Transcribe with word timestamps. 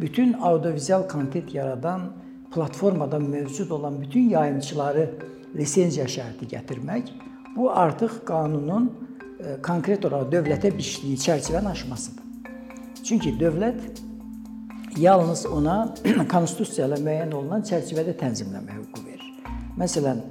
bütün 0.00 0.32
audiovizual 0.32 1.08
kontent 1.08 1.54
yaradan 1.54 2.12
platformada 2.54 3.18
mövcud 3.18 3.70
olan 3.70 4.00
bütün 4.00 4.28
yayımçıları 4.28 5.10
lisenziya 5.56 6.06
şərti 6.06 6.48
gətirmək 6.48 7.12
bu 7.56 7.70
artıq 7.70 8.24
qanunun 8.24 8.92
e, 9.40 9.56
konkret 9.62 10.04
olaraq 10.04 10.32
dövlətə 10.32 10.70
biçdiyi 10.78 11.16
çərçivəni 11.16 11.70
aşmasıdır. 11.70 12.24
Çünki 13.04 13.32
dövlət 13.40 13.80
yalnız 14.96 15.46
ona 15.46 15.94
konstitusiya 16.34 16.88
ilə 16.88 17.00
müəyyən 17.02 17.34
olunan 17.34 17.64
çərçivədə 17.66 18.14
tənzimləmə 18.22 18.78
hüququ 18.78 19.04
verir. 19.06 19.32
Məsələn, 19.78 20.22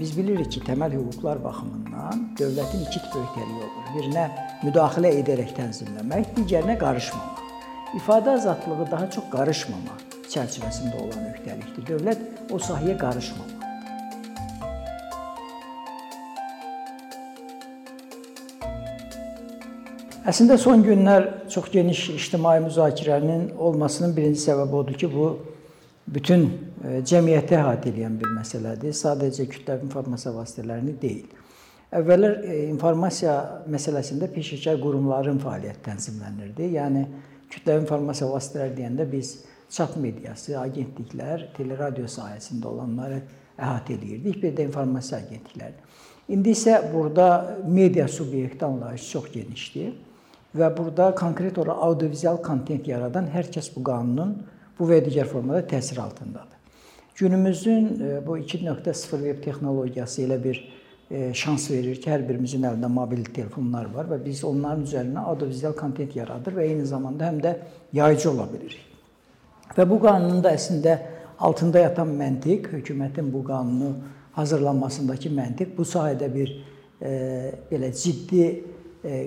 biz 0.00 0.16
bilirik 0.16 0.50
ki, 0.52 0.64
təməl 0.66 0.96
hüquqlar 0.98 1.42
baxımından 1.44 2.26
dövlətin 2.40 2.84
iki 2.88 2.98
tip 2.98 3.16
öhdəliyi 3.22 3.62
olur. 3.68 3.88
Birinə 3.94 4.26
müdaxilə 4.66 5.14
edərək 5.22 5.54
tənzimləmək, 5.58 6.34
digərinə 6.38 6.78
qarışmamaq. 6.80 7.33
İfadə 7.94 8.30
azadlığı 8.30 8.90
daha 8.90 9.10
çox 9.10 9.28
qarışmamaq 9.30 10.00
çərçivəsində 10.26 10.96
olan 10.98 11.28
öhdəlikdir. 11.30 11.84
Dövlət 11.86 12.50
o 12.50 12.58
sahəyə 12.58 12.96
qarışmamalı. 12.98 13.60
Əslində 20.24 20.56
son 20.58 20.82
günlər 20.82 21.28
çox 21.52 21.68
geniş 21.70 22.08
ictimai 22.16 22.56
müzakirənin 22.64 23.50
olmasının 23.60 24.14
birinci 24.16 24.40
səbəbi 24.42 24.78
odur 24.80 24.98
ki, 24.98 25.10
bu 25.12 25.26
bütün 26.16 26.46
e, 26.48 27.02
cəmiyyəti 27.06 27.58
əhatə 27.60 27.92
edən 27.92 28.16
bir 28.18 28.32
məsələdir. 28.32 28.96
Sadəcə 28.96 29.46
kütləvi 29.52 29.86
informasiya 29.86 30.32
vasitələrini 30.34 30.96
deyil. 31.02 31.28
Əvvəllər 31.94 32.40
e, 32.40 32.58
informasiya 32.72 33.36
məsələsində 33.70 34.30
peşəkar 34.34 34.80
qurumların 34.82 35.38
fəaliyyəti 35.44 35.84
tənzimlənirdi. 35.90 36.72
Yəni 36.74 37.04
kütləvi 37.50 37.84
informasiya 37.84 38.30
vasitələri 38.30 38.76
deyəndə 38.78 39.06
biz 39.10 39.34
çap 39.74 39.96
mediası, 40.00 40.54
agentliklər, 40.60 41.48
teleradio 41.56 42.06
sahəsində 42.10 42.70
olanları 42.70 43.20
əhatə 43.58 43.98
edirdik, 43.98 44.40
bir 44.42 44.54
də 44.56 44.68
informasiya 44.68 45.20
agentlikləri. 45.24 45.76
İndi 46.28 46.54
isə 46.56 46.78
burada 46.92 47.58
media 47.68 48.08
subyekti 48.08 48.64
anlayışı 48.64 49.10
çox 49.10 49.30
genişdir 49.32 49.92
və 50.56 50.70
burada 50.76 51.10
konkret 51.14 51.58
olaraq 51.58 51.82
audiovizual 51.88 52.40
kontent 52.42 52.88
yaradan 52.88 53.28
hər 53.28 53.50
kəs 53.52 53.68
bu 53.74 53.82
qanunun 53.84 54.36
bu 54.78 54.88
və 54.88 55.02
digər 55.04 55.28
formada 55.28 55.60
təsir 55.68 56.00
altındadır. 56.00 56.54
Günümüzün 57.14 57.84
e, 58.00 58.26
bu 58.26 58.38
2.0 58.38 59.22
veb 59.22 59.42
texnologiyası 59.44 60.22
elə 60.22 60.38
bir 60.44 60.62
şans 61.34 61.68
verir 61.70 62.00
ki, 62.00 62.10
hər 62.10 62.24
birimizin 62.28 62.64
əlində 62.66 62.88
mobil 62.90 63.24
telefonlar 63.34 63.90
var 63.94 64.08
və 64.10 64.18
biz 64.24 64.42
onların 64.44 64.86
üzərinə 64.86 65.24
audiovizual 65.30 65.76
kontent 65.78 66.16
yaradır 66.16 66.56
və 66.58 66.66
eyni 66.68 66.86
zamanda 66.88 67.28
həm 67.28 67.40
də 67.44 67.54
yayıcı 67.94 68.30
ola 68.30 68.48
bilirik. 68.52 68.82
Və 69.76 69.86
bu 69.90 69.98
qanunun 70.02 70.42
da 70.44 70.52
əslində 70.54 70.98
altında 71.38 71.84
yatan 71.86 72.12
məntiq, 72.18 72.68
hökumətin 72.76 73.32
bu 73.32 73.42
qanunu 73.46 73.94
hazırlanmasındakı 74.34 75.32
məntiq 75.34 75.74
bu 75.76 75.86
sahədə 75.86 76.28
bir 76.34 76.52
e, 77.00 77.10
belə 77.70 77.90
ciddi 77.94 78.46
e, 79.04 79.20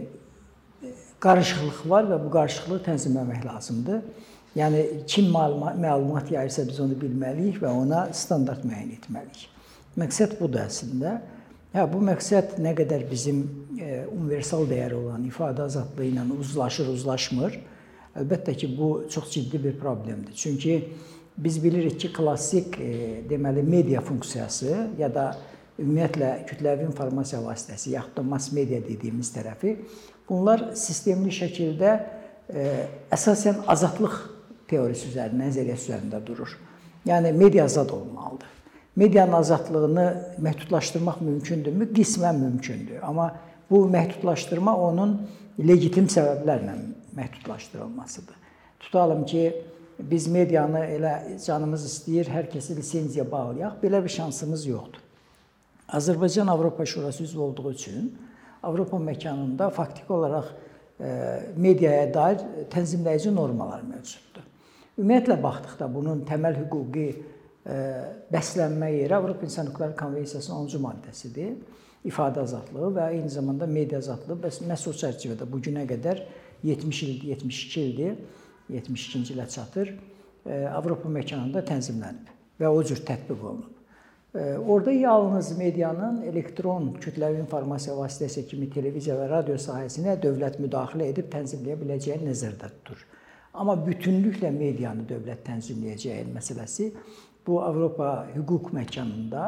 qarışıqlıq 1.24 1.84
var 1.90 2.10
və 2.12 2.20
bu 2.24 2.32
qarışıqlığı 2.34 2.82
tənzimləmək 2.90 3.46
lazımdır. 3.46 4.02
Yəni 4.58 4.84
kim 5.08 5.30
məlumat, 5.34 5.78
məlumat 5.80 6.32
yayırsa 6.34 6.66
biz 6.68 6.80
onu 6.82 6.98
bilməliyik 6.98 7.60
və 7.62 7.72
ona 7.72 8.08
standart 8.14 8.64
müəyyən 8.66 8.96
etməliyik. 8.98 9.48
Məqsəd 9.98 10.38
budur 10.40 10.64
əslində. 10.64 11.18
Hə, 11.78 11.84
bu 11.86 12.00
məqsəd 12.02 12.56
nə 12.58 12.72
qədər 12.74 13.04
bizim 13.06 13.44
e, 13.78 14.00
universal 14.10 14.64
dəyəri 14.66 14.96
olan 14.98 15.28
ifadə 15.30 15.68
azadlığı 15.68 16.08
ilə 16.08 16.24
uzlaşır, 16.34 16.88
uzlaşmır. 16.90 17.60
Əlbəttə 18.18 18.56
ki, 18.58 18.72
bu 18.74 18.88
çox 19.14 19.28
ciddi 19.36 19.62
bir 19.62 19.76
problemdir. 19.78 20.34
Çünki 20.34 20.80
biz 21.38 21.60
bilirik 21.62 22.00
ki, 22.02 22.10
klassik 22.18 22.80
e, 22.82 23.22
deməli 23.30 23.62
media 23.62 24.02
funksiyası 24.02 24.74
ya 24.98 25.12
da 25.14 25.28
ümumiyyətlə 25.78 26.32
kütləvi 26.50 26.88
informasiya 26.90 27.44
vasitəsi 27.46 27.94
yaxud 27.94 28.18
da 28.18 28.26
mass 28.26 28.50
media 28.58 28.82
dediyimiz 28.82 29.30
tərəfi 29.38 29.78
Bunlar 30.28 30.72
sistemli 30.74 31.30
şəkildə 31.30 31.94
e, 32.50 32.68
əsasən 33.14 33.68
azadlıq 33.70 34.18
teoriyası 34.68 35.12
üzərində, 35.14 35.46
nəzəriyyəsi 35.46 35.92
üzərində 35.92 36.26
durur. 36.26 36.58
Yəni 37.06 37.38
media 37.38 37.70
azad 37.70 37.94
olmalıdır. 37.94 38.57
Medianın 38.98 39.32
azadlığını 39.32 40.06
məhdudlaşdırmaq 40.42 41.22
mümkündürmü? 41.22 41.86
Qismən 41.94 42.38
mümkündür. 42.38 43.02
Amma 43.02 43.36
bu 43.70 43.84
məhdudlaşdırma 43.94 44.74
onun 44.78 45.12
legitim 45.60 46.08
səbəblərlə 46.10 46.74
məhdudlaşdırılmasıdır. 47.16 48.36
Tutalım 48.80 49.26
ki, 49.26 49.44
biz 50.00 50.28
medianı 50.28 50.80
elə 50.80 51.14
canımız 51.46 51.86
istəyir, 51.86 52.26
hər 52.34 52.50
kəsi 52.50 52.76
lisenziya 52.78 53.26
bağlayaq. 53.32 53.78
Belə 53.84 54.02
bir 54.04 54.10
şansımız 54.10 54.66
yoxdur. 54.66 55.06
Azərbaycan 55.88 56.50
Avropa 56.50 56.86
Şurası 56.86 57.24
üzv 57.24 57.40
olduğu 57.40 57.72
üçün 57.72 58.18
Avropa 58.64 58.98
məkanında 58.98 59.70
faktiki 59.70 60.14
olaraq 60.14 60.46
e, 61.00 61.40
mediaya 61.58 62.14
dair 62.14 62.42
tənzimləyici 62.74 63.36
normalar 63.36 63.86
mövcuddur. 63.86 64.44
Ümumiyyətlə 64.98 65.38
baxdıqda 65.44 65.94
bunun 65.94 66.26
təməl 66.26 66.58
hüquqi 66.64 67.08
bəslənmə 68.32 68.92
yeri 68.94 69.16
Avropa 69.16 69.46
İnsan 69.46 69.68
Hüquqları 69.68 69.96
Konvensiyasının 70.00 70.68
10-cu 70.68 70.82
maddəsidir. 70.84 71.56
İfadə 72.08 72.44
azadlığı 72.46 72.92
və 72.96 73.08
eyni 73.18 73.30
zamanda 73.30 73.68
media 73.68 74.00
azadlığı 74.00 74.38
bəs 74.46 74.62
məhz 74.70 74.86
o 74.88 74.94
çərçivədə 74.96 75.48
bu 75.52 75.60
günə 75.60 75.84
qədər 75.90 76.22
70 76.64 77.02
il, 77.04 77.24
72 77.34 77.82
ildir, 77.82 78.20
72-ci 78.72 79.34
ilə 79.36 79.48
çatır. 79.52 79.92
Avropa 80.72 81.10
məkanında 81.12 81.64
tənzimlənib 81.68 82.32
və 82.62 82.72
o 82.72 82.84
cür 82.88 83.04
tətbiq 83.04 83.42
olunub. 83.42 83.74
Orada 84.68 84.92
yalnız 84.92 85.58
medianın 85.58 86.22
elektron 86.30 86.92
kütləvi 87.02 87.40
informasiya 87.42 87.96
vasitəsi 87.98 88.46
kimi 88.48 88.70
televiziya 88.70 89.16
və 89.18 89.30
radio 89.32 89.56
sahəsinə 89.60 90.18
dövlət 90.22 90.60
müdaxilə 90.62 91.08
edib 91.12 91.32
tənzimləyə 91.34 91.78
biləcəyi 91.82 92.20
nəzərdə 92.28 92.70
tutulur. 92.76 93.06
Amma 93.58 93.74
bütünlüklə 93.82 94.52
medianı 94.54 95.08
dövlət 95.10 95.42
tənzimləyəcəyi 95.48 96.28
məsələsi 96.36 96.92
bu 97.48 97.62
Avropa 97.64 98.28
hüquq 98.36 98.74
məkanında, 98.76 99.44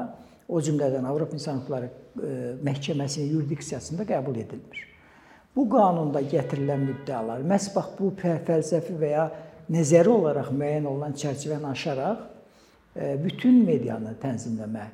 o 0.47 0.61
cümlədən 0.61 1.05
Avropa 1.05 1.37
İnsan 1.37 1.59
Hüquqları 1.59 1.89
Məhkəməsinin 2.65 3.33
yurisdiksiyasında 3.35 4.07
qəbul 4.09 4.39
edilmir. 4.41 4.85
Bu 5.55 5.67
qanunda 5.69 6.21
gətirilən 6.23 6.85
müddəalar 6.87 7.43
məhz 7.45 7.69
bax 7.75 7.93
bu 7.99 8.11
fəlsəfi 8.21 8.95
və 9.01 9.11
ya 9.11 9.25
nəzəri 9.69 10.09
olaraq 10.09 10.49
müəyyən 10.55 10.87
olunan 10.89 11.13
çərçivəni 11.13 11.69
aşaraq 11.69 12.25
bütün 13.23 13.61
medianı 13.67 14.15
tənzimləmə 14.21 14.85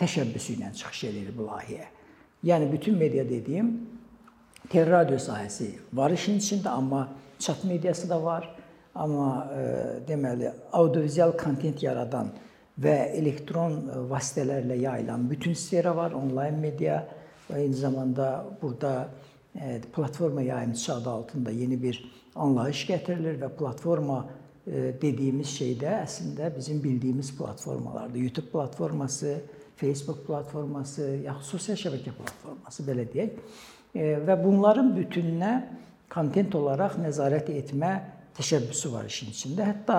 təşəbbüsü 0.00 0.56
ilə 0.56 0.72
çıxış 0.74 1.04
edir 1.10 1.32
bu 1.36 1.48
layihə. 1.50 1.88
Yəni 2.44 2.70
bütün 2.72 2.96
media 2.98 3.24
dediyim 3.28 3.72
teleradio 4.70 5.18
sahəsi 5.22 5.74
var 5.92 6.14
işin 6.14 6.38
içində, 6.38 6.68
amma 6.68 7.08
çap 7.38 7.64
mediası 7.64 8.08
da 8.10 8.22
var. 8.22 8.48
Amma 8.98 9.30
e, 9.54 9.64
deməli 10.08 10.50
audiovizual 10.74 11.36
kontent 11.38 11.82
yaradan 11.82 12.32
və 12.82 12.96
elektron 13.18 13.78
vasitələrlə 14.10 14.78
yayılan 14.82 15.28
bütün 15.30 15.54
sfera 15.58 15.94
var, 15.96 16.16
onlayn 16.18 16.58
media 16.62 17.04
və 17.48 17.62
eyni 17.62 17.78
zamanda 17.78 18.32
burada 18.62 19.08
e, 19.54 19.80
platforma 19.94 20.42
yayımçısı 20.42 20.94
adı 20.94 21.10
altında 21.10 21.54
yeni 21.54 21.78
bir 21.82 22.02
anlayış 22.34 22.84
gətirilir 22.90 23.40
və 23.42 23.48
platforma 23.58 24.24
dediyimiz 25.02 25.48
şey 25.48 25.70
də 25.80 25.94
əslində 26.02 26.50
bizim 26.52 26.82
bildiyimiz 26.84 27.30
platformalardır. 27.38 28.18
YouTube 28.20 28.50
platforması, 28.52 29.38
Facebook 29.76 30.26
platforması, 30.26 31.06
yaxud 31.24 31.56
sosial 31.56 31.78
şəbəkə 31.80 32.12
platforması 32.18 32.84
belə 32.84 33.06
deyək. 33.08 33.38
Və 34.28 34.36
bunların 34.42 34.92
bütününə 34.92 35.52
kontent 36.12 36.54
olaraq 36.58 36.98
nəzarət 37.00 37.48
etmə 37.54 37.94
təşəbbüsü 38.38 38.92
var 38.92 39.08
işin 39.10 39.32
içində. 39.34 39.66
Hətta 39.66 39.98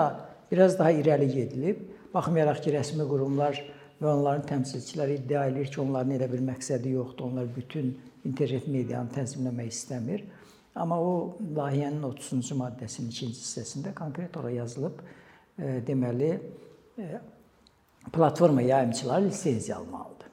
biraz 0.51 0.77
daha 0.79 0.91
irəli 0.95 1.27
gedilib, 1.33 1.83
baxmayaraq 2.13 2.63
ki, 2.63 2.73
rəsmi 2.77 3.05
qurumlar 3.09 3.59
və 3.99 4.11
onların 4.13 4.45
təmsilçiləri 4.49 5.19
iddia 5.19 5.45
edir 5.51 5.71
ki, 5.71 5.81
onların 5.83 6.15
elə 6.17 6.29
bir 6.31 6.43
məqsədi 6.51 6.95
yoxdur. 6.95 7.29
Onlar 7.31 7.49
bütün 7.55 7.91
internet 8.25 8.67
medianı 8.67 9.11
tənzimləmək 9.17 9.73
istəmir. 9.73 10.23
Amma 10.79 10.99
o 11.01 11.13
layihənin 11.57 12.05
30-cu 12.07 12.55
maddəsinin 12.61 13.11
2-ci 13.11 13.33
hissəsində 13.33 13.93
konkret 13.97 14.37
olaraq 14.37 14.55
yazılıb, 14.61 15.01
e, 15.57 15.81
deməli, 15.87 16.31
e, 16.97 17.19
platforma 18.13 18.61
yayımçıları 18.61 19.25
lisenziya 19.25 19.77
almalıdır. 19.77 20.27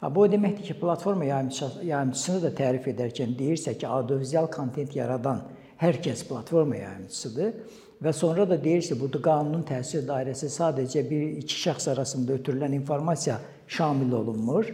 Ha 0.00 0.14
bu 0.14 0.20
o 0.20 0.26
deməkdir 0.32 0.62
ki, 0.64 0.80
platforma 0.80 1.24
yayımçı, 1.24 1.66
yayımçısını 1.84 2.42
da 2.46 2.50
tərif 2.62 2.86
edərkən 2.88 3.34
deyirsə 3.36 3.76
ki, 3.78 3.88
audiovizual 3.88 4.48
kontent 4.50 4.96
yaradan 4.96 5.42
hər 5.80 5.96
kəs 6.04 6.26
platforma 6.28 6.76
yayımçısıdır 6.76 7.78
və 8.04 8.12
sonra 8.16 8.46
da 8.48 8.56
deyirsə, 8.60 8.96
bu 9.00 9.08
qanunun 9.12 9.62
təsir 9.68 10.04
dairəsi 10.08 10.50
sadəcə 10.52 11.04
bir 11.08 11.22
iki 11.40 11.56
şəxs 11.66 11.90
arasında 11.92 12.36
ötürülən 12.38 12.74
informasiya 12.76 13.38
şamil 13.68 14.12
olunmur. 14.20 14.68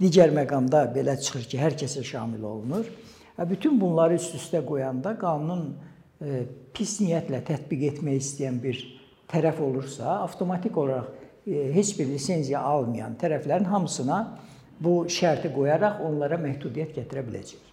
Digər 0.00 0.32
məqamda 0.36 0.86
belə 0.94 1.16
çıxır 1.20 1.44
ki, 1.50 1.60
hər 1.60 1.76
kəsə 1.80 2.04
şamil 2.04 2.44
olunur. 2.44 2.88
Və 3.36 3.48
bütün 3.48 3.80
bunları 3.80 4.16
üst-üstə 4.16 4.62
qoyanda 4.64 5.14
qanunun 5.20 5.74
pis 6.76 6.96
niyyətlə 7.02 7.42
tətbiq 7.44 7.86
etmək 7.90 8.20
istəyən 8.22 8.60
bir 8.62 8.80
tərəf 9.28 9.60
olursa, 9.60 10.22
avtomatik 10.24 10.76
olaraq 10.76 11.12
heç 11.76 11.92
bir 11.98 12.08
lisenziya 12.10 12.60
almayan 12.60 13.16
tərəflərin 13.20 13.68
hamısına 13.68 14.20
bu 14.80 15.02
şərti 15.12 15.52
qoyaraq 15.54 16.00
onlara 16.04 16.40
məhdudiyyət 16.40 16.96
gətirə 17.00 17.24
biləcək. 17.28 17.65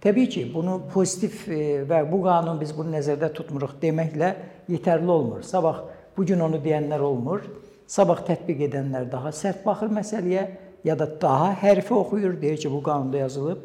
Təbii 0.00 0.28
ki, 0.28 0.42
bunu 0.54 0.80
pozitiv 0.92 1.46
və 1.88 2.02
bu 2.10 2.20
qanun 2.24 2.60
biz 2.60 2.74
bunu 2.76 2.92
nəzərdə 2.94 3.30
tutmuruq 3.34 3.78
deməklə 3.82 4.34
yetərli 4.68 5.10
olmur. 5.10 5.42
Sabah 5.42 5.82
bu 6.16 6.26
gün 6.26 6.42
onu 6.44 6.60
deyənlər 6.62 7.02
olmur. 7.02 7.46
Sabah 7.86 8.20
tətbiq 8.26 8.66
edənlər 8.68 9.08
daha 9.10 9.32
sərt 9.34 9.64
baxır 9.64 9.92
məsələyə 9.94 10.44
ya 10.84 10.98
da 10.98 11.08
daha 11.20 11.52
hərfi 11.62 11.94
oxuyur, 11.94 12.36
deyir 12.42 12.60
ki, 12.60 12.70
bu 12.70 12.82
qanunda 12.82 13.24
yazılıb, 13.24 13.64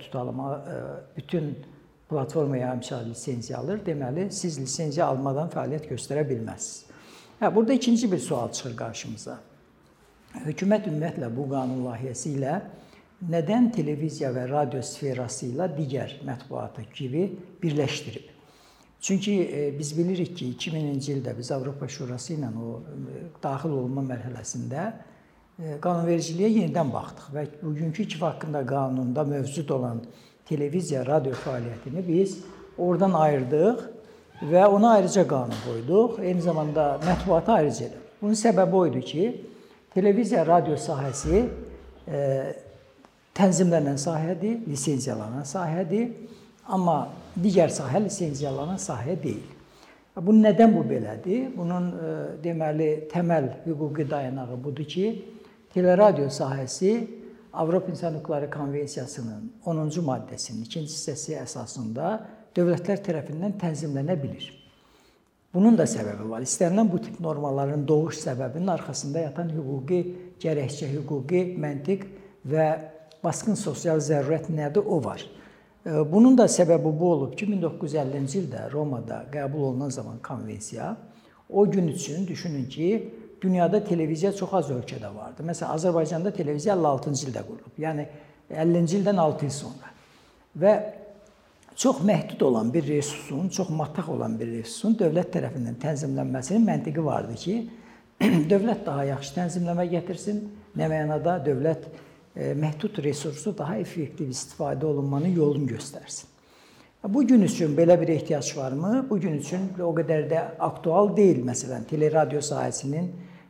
tutalım, 0.00 0.40
bütün 1.16 1.52
platforma 2.10 2.56
yayımçılar 2.56 3.04
lisenziya 3.06 3.58
alır. 3.58 3.80
Deməli, 3.86 4.30
siz 4.30 4.58
lisenziya 4.60 5.06
almadan 5.06 5.50
fəaliyyət 5.52 5.88
göstərə 5.92 6.24
bilməzsiniz. 6.28 6.90
Hə, 7.40 7.54
burada 7.54 7.72
ikinci 7.72 8.10
bir 8.12 8.18
sual 8.18 8.52
çıxır 8.52 8.76
qarşımıza. 8.78 9.38
Hökumət 10.46 10.86
ümumiyyətlə 10.90 11.28
bu 11.36 11.48
qanun 11.50 11.82
layihəsi 11.86 12.36
ilə 12.38 12.60
nədən 13.30 13.70
televiziya 13.74 14.32
və 14.34 14.48
radio 14.50 14.82
sferası 14.82 15.52
ilə 15.52 15.68
digər 15.76 16.18
mətbuatı 16.26 16.84
kimi 16.94 17.28
birləşdirib? 17.62 18.32
Çünki 19.02 19.32
e, 19.52 19.78
biz 19.78 19.98
bilirik 19.98 20.36
ki, 20.38 20.52
2000-ci 20.58 21.16
ildə 21.16 21.34
biz 21.38 21.50
Avropa 21.50 21.88
Şurası 21.88 22.36
ilə 22.36 22.50
o 22.54 22.76
e, 22.78 23.22
daxil 23.42 23.74
olma 23.74 24.02
mərhələsində 24.06 24.84
e, 25.58 25.78
qanunvericiliyə 25.82 26.50
yenidən 26.52 26.92
baxdıq 26.94 27.32
və 27.34 27.46
bugünkü 27.62 28.06
iki 28.06 28.20
haqqında 28.22 28.62
qanunda 28.66 29.24
mövcud 29.24 29.70
olan 29.74 30.04
televiziya, 30.46 31.02
radio 31.06 31.34
fəaliyyətini 31.34 32.06
biz 32.06 32.36
oradan 32.78 33.18
ayırdıq 33.18 33.82
və 34.52 34.66
ona 34.66 34.96
ayrıca 34.98 35.26
qanun 35.28 35.58
qoyduq. 35.66 36.20
Eyni 36.22 36.42
zamanda 36.42 37.00
mətbuatı 37.02 37.52
ayrıca. 37.52 37.90
Bunun 38.22 38.38
səbəbi 38.38 38.74
o 38.74 38.86
idi 38.86 39.02
ki, 39.10 39.28
televiziya, 39.94 40.46
radio 40.46 40.78
sahəsi 40.78 41.42
tənzimlənən 43.36 43.98
sahədir, 44.00 44.60
lisenziyalanan 44.68 45.46
sahədir, 45.48 46.10
amma 46.68 47.06
digər 47.36 47.72
sahə 47.72 48.02
lisenziyalanan 48.04 48.80
sahə 48.80 49.16
deyil. 49.22 49.48
Bu 50.12 50.34
nədən 50.36 50.74
bu 50.74 50.82
belədir? 50.84 51.46
Bunun 51.56 51.88
e, 51.96 52.12
deməli 52.44 52.90
təməl 53.12 53.48
hüquqi 53.64 54.04
dayanağı 54.10 54.58
budur 54.60 54.84
ki, 54.84 55.06
teleradio 55.72 56.28
sahəsi 56.28 56.92
Avropa 57.52 57.90
İnsan 57.90 58.14
Hüquqları 58.14 58.50
Konvensiyasının 58.50 59.52
10-cu 59.64 60.04
maddəsinin 60.04 60.64
2-ci 60.64 60.84
hissəsi 60.84 61.36
əsasında 61.40 62.12
dövlətlər 62.56 63.00
tərəfindən 63.04 63.56
tənzimlənə 63.60 64.16
bilir. 64.20 64.46
Bunun 65.52 65.76
da 65.76 65.84
səbəbi 65.88 66.28
var. 66.28 66.44
İstənilən 66.44 66.88
bu 66.92 67.00
tip 67.04 67.18
normaların 67.20 67.88
doğuş 67.88 68.20
səbəbinin 68.22 68.72
arxasında 68.72 69.26
yatan 69.26 69.52
hüquqi 69.52 70.00
gərəkçə, 70.40 70.88
hüquqi 70.94 71.42
məntiq 71.60 72.06
və 72.48 72.68
basqın 73.22 73.58
sosial 73.58 74.02
zərurət 74.02 74.50
nədir 74.52 74.86
o 74.86 74.98
var. 75.04 75.22
Bunun 75.84 76.36
da 76.38 76.46
səbəbi 76.50 76.92
bu 76.98 77.08
olub 77.10 77.32
ki, 77.38 77.48
1950-ci 77.50 78.38
ildə 78.44 78.68
Romada 78.72 79.24
qəbul 79.32 79.72
olunan 79.72 79.90
zaman 79.90 80.20
konvensiya 80.22 80.96
o 81.50 81.70
gün 81.70 81.88
üçün 81.88 82.26
düşünün 82.26 82.64
ki, 82.64 83.14
dünyada 83.42 83.84
televiziya 83.84 84.32
çox 84.32 84.54
az 84.54 84.70
ölkədə 84.70 85.10
vardı. 85.14 85.42
Məsələn, 85.42 85.74
Azərbaycanda 85.74 86.30
televiziya 86.34 86.76
56-cı 86.78 87.28
ildə 87.28 87.42
qurulub. 87.46 87.78
Yəni 87.78 88.06
50-ci 88.50 89.00
ildən 89.00 89.18
6 89.20 89.46
il 89.46 89.50
sonra. 89.50 89.90
Və 90.62 90.72
çox 91.76 92.02
məhdud 92.06 92.44
olan 92.46 92.70
bir 92.74 92.86
resursun, 92.86 93.48
çox 93.48 93.70
mataq 93.74 94.12
olan 94.14 94.38
bir 94.38 94.52
resursun 94.52 94.94
dövlət 95.00 95.34
tərəfindən 95.36 95.80
tənzimlənməsinin 95.82 96.64
məntiqi 96.68 97.04
vardı 97.04 97.36
ki, 97.44 97.58
dövlət 98.52 98.86
daha 98.86 99.04
yaxşı 99.10 99.34
tənzimləmə 99.40 99.88
gətirsin, 99.96 100.44
nə 100.78 100.88
mənada 100.92 101.40
dövlət 101.44 101.88
e, 101.88 102.11
məhdud 102.36 103.02
resursu 103.04 103.52
daha 103.58 103.76
effektiv 103.78 104.30
istifadə 104.32 104.86
olunmanın 104.88 105.34
yolunu 105.36 105.68
göstərsin. 105.74 106.32
Bu 107.08 107.26
gün 107.26 107.42
üçün 107.42 107.76
belə 107.76 108.00
bir 108.00 108.08
ehtiyac 108.08 108.56
varmı? 108.56 109.06
Bu 109.10 109.20
gün 109.20 109.38
üçün 109.38 109.72
o 109.82 109.90
qədər 109.96 110.28
də 110.30 110.42
aktual 110.62 111.16
deyil 111.16 111.40
məsələn 111.42 111.82
teleradio 111.90 112.38
sahəsinin 112.38 113.08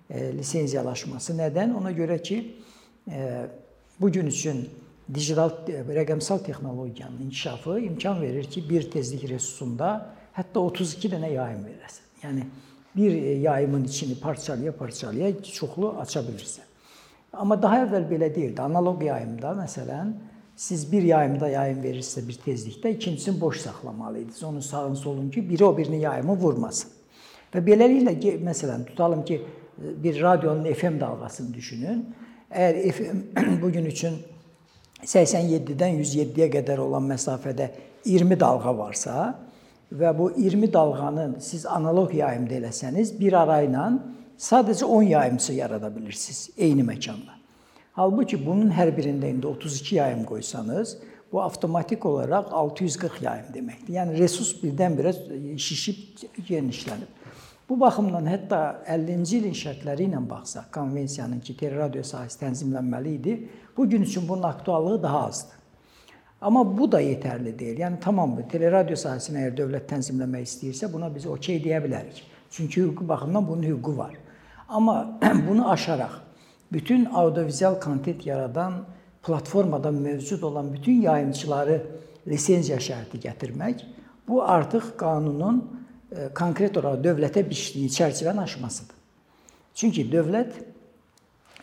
e, 0.08 0.32
lisenziyalaşması. 0.38 1.36
Nədən? 1.36 1.74
Ona 1.76 1.92
görə 1.92 2.16
ki, 2.22 2.38
e, 3.12 3.26
bu 4.00 4.12
gün 4.12 4.26
üçün 4.32 4.64
digital 5.14 5.52
rəqəmsal 5.68 6.42
texnologiyanın 6.46 7.20
inkişafı 7.26 7.78
imkan 7.80 8.22
verir 8.22 8.44
ki, 8.44 8.64
bir 8.70 8.90
tezlik 8.90 9.28
resursunda 9.28 10.14
hətta 10.32 10.58
32 10.58 11.12
dənə 11.12 11.34
yayım 11.34 11.66
verəsən. 11.68 12.08
Yəni 12.24 12.48
bir 12.96 13.12
yayımın 13.36 13.84
içini 13.84 14.20
parçalaya-parçalaya 14.20 15.42
çoxlu 15.42 15.94
aça 16.00 16.20
bilirsən. 16.20 16.71
Amma 17.32 17.56
daha 17.62 17.86
əvvəl 17.86 18.04
belə 18.10 18.28
deyildi. 18.34 18.60
Analoq 18.60 19.02
yayımda 19.06 19.54
məsələn 19.56 20.12
siz 20.56 20.84
bir 20.92 21.02
yayımda 21.02 21.48
yayım 21.48 21.80
verirsə 21.84 22.26
bir 22.28 22.36
tezlikdə, 22.44 22.92
ikincisini 22.92 23.40
boş 23.40 23.60
saxlamalıydınız. 23.60 24.42
Onun 24.44 24.60
sağın 24.60 24.94
solun 24.94 25.30
ki, 25.30 25.48
biri 25.50 25.64
o 25.64 25.76
birini 25.76 26.02
yayımı 26.02 26.36
vurmasın. 26.36 26.90
Və 27.54 27.64
beləliklə 27.64 28.36
məsələn 28.44 28.84
tutalım 28.84 29.24
ki, 29.24 29.40
bir 29.78 30.22
radionun 30.22 30.72
FM 30.74 31.00
dalğasını 31.00 31.54
düşünün. 31.54 32.04
Əgər 32.52 32.92
FM 32.92 33.18
bugün 33.64 33.88
üçün 33.88 34.18
87-dən 35.02 35.96
107-yə 36.04 36.50
qədər 36.52 36.84
olan 36.84 37.08
məsafədə 37.10 37.70
20 38.04 38.40
dalğa 38.40 38.76
varsa 38.78 39.14
və 39.92 40.12
bu 40.18 40.30
20 40.36 40.72
dalğanın 40.72 41.38
siz 41.40 41.66
analoq 41.66 42.14
yayımda 42.14 42.60
eləsəniz, 42.60 43.16
bir 43.20 43.32
ara 43.40 43.62
ilə 43.64 43.86
sadəcə 44.42 44.84
10 44.84 45.02
yayımçı 45.02 45.52
yarada 45.52 45.96
bilirsiniz 45.96 46.50
eyni 46.56 46.82
məkanda. 46.82 47.38
Halbuki 47.92 48.38
bunun 48.40 48.72
hər 48.74 48.90
birində 48.96 49.30
indi 49.30 49.46
32 49.46 49.94
yayım 49.94 50.24
qoysanız, 50.24 50.96
bu 51.32 51.42
avtomatik 51.42 52.06
olaraq 52.06 52.52
640 52.52 53.22
yayım 53.22 53.52
deməkdir. 53.54 53.94
Yəni 53.98 54.18
resurs 54.18 54.54
birdən-birə 54.62 55.12
şişib 55.58 56.24
genişlənib. 56.48 57.20
Bu 57.68 57.78
baxımdan 57.80 58.26
hətta 58.26 58.58
50-ci 58.90 59.38
ilin 59.38 59.54
şərtləri 59.56 60.08
ilə 60.08 60.18
baxsaq, 60.28 60.66
konvensiyanın 60.74 61.40
ki, 61.40 61.54
teleradio 61.56 62.02
sahəsi 62.04 62.40
tənzimlənməli 62.42 63.14
idi, 63.20 63.36
bu 63.76 63.88
gün 63.88 64.02
üçün 64.02 64.28
bunun 64.28 64.42
aktuallığı 64.42 65.02
daha 65.02 65.26
azdır. 65.26 65.56
Amma 66.40 66.64
bu 66.78 66.90
da 66.92 67.00
yetərli 67.00 67.54
deyil. 67.58 67.78
Yəni 67.84 68.00
tamamı 68.02 68.48
teleradio 68.50 68.98
sahəsini 68.98 69.44
əgər 69.44 69.56
dövlət 69.62 69.86
tənzimləmək 69.94 70.48
istəyirsə, 70.48 70.90
buna 70.92 71.08
biz 71.14 71.26
okey 71.30 71.62
deyə 71.62 71.78
bilərik. 71.84 72.18
Çünki 72.50 72.82
hüquqi 72.82 73.08
baxımdan 73.08 73.48
bunun 73.48 73.62
hüququ 73.62 73.96
var. 73.96 74.16
Amma 74.72 75.18
bunu 75.48 75.70
aşaraq 75.70 76.14
bütün 76.72 77.04
audiovizual 77.04 77.80
kontent 77.80 78.26
yaradan 78.26 78.72
platformada 79.22 79.90
mövcud 79.90 80.42
olan 80.42 80.72
bütün 80.72 81.02
yayımçıları 81.04 81.82
lisenziya 82.28 82.78
şərti 82.78 83.20
gətirmək 83.20 83.84
bu 84.28 84.42
artıq 84.42 84.96
qanunun 84.96 85.82
E, 86.12 86.28
konkret 86.36 86.76
olaraq 86.76 87.00
dövlətə 87.04 87.42
biçdiyi 87.48 87.88
çərçivəni 87.92 88.42
aşmasıdır. 88.44 88.96
Çünki 89.74 90.04
dövlət 90.12 90.58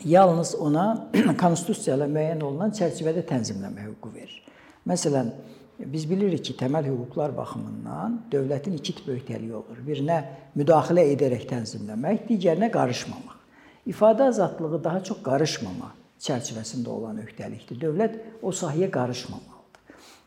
yalnız 0.05 0.55
ona 0.55 0.85
konstitusiya 1.43 1.99
ilə 1.99 2.07
müəyyən 2.09 2.41
olunan 2.47 2.73
çərçivədə 2.73 3.25
tənzimləmə 3.29 3.85
hüququ 3.85 4.13
verir. 4.15 4.39
Məsələn, 4.89 5.29
biz 5.79 6.09
bilirik 6.09 6.43
ki, 6.45 6.55
təməl 6.59 6.89
hüquqlar 6.89 7.35
baxımından 7.37 8.17
dövlətin 8.31 8.75
iki 8.77 8.95
tip 8.95 9.07
öhdəliyi 9.15 9.53
olur. 9.55 9.79
Birinə 9.87 10.19
müdaxilə 10.59 11.05
edərək 11.13 11.47
tənzimləmək, 11.51 12.25
digərinə 12.29 12.71
qarışmamaq. 12.73 13.37
İfadə 13.87 14.27
azadlığı 14.29 14.83
daha 14.83 15.03
çox 15.03 15.23
qarışmama 15.23 15.93
çərçivəsində 16.19 16.91
olan 16.91 17.21
öhdəlikdir. 17.23 17.79
Dövlət 17.79 18.19
o 18.41 18.51
sahəyə 18.51 18.91
qarışmamalı. 18.91 19.59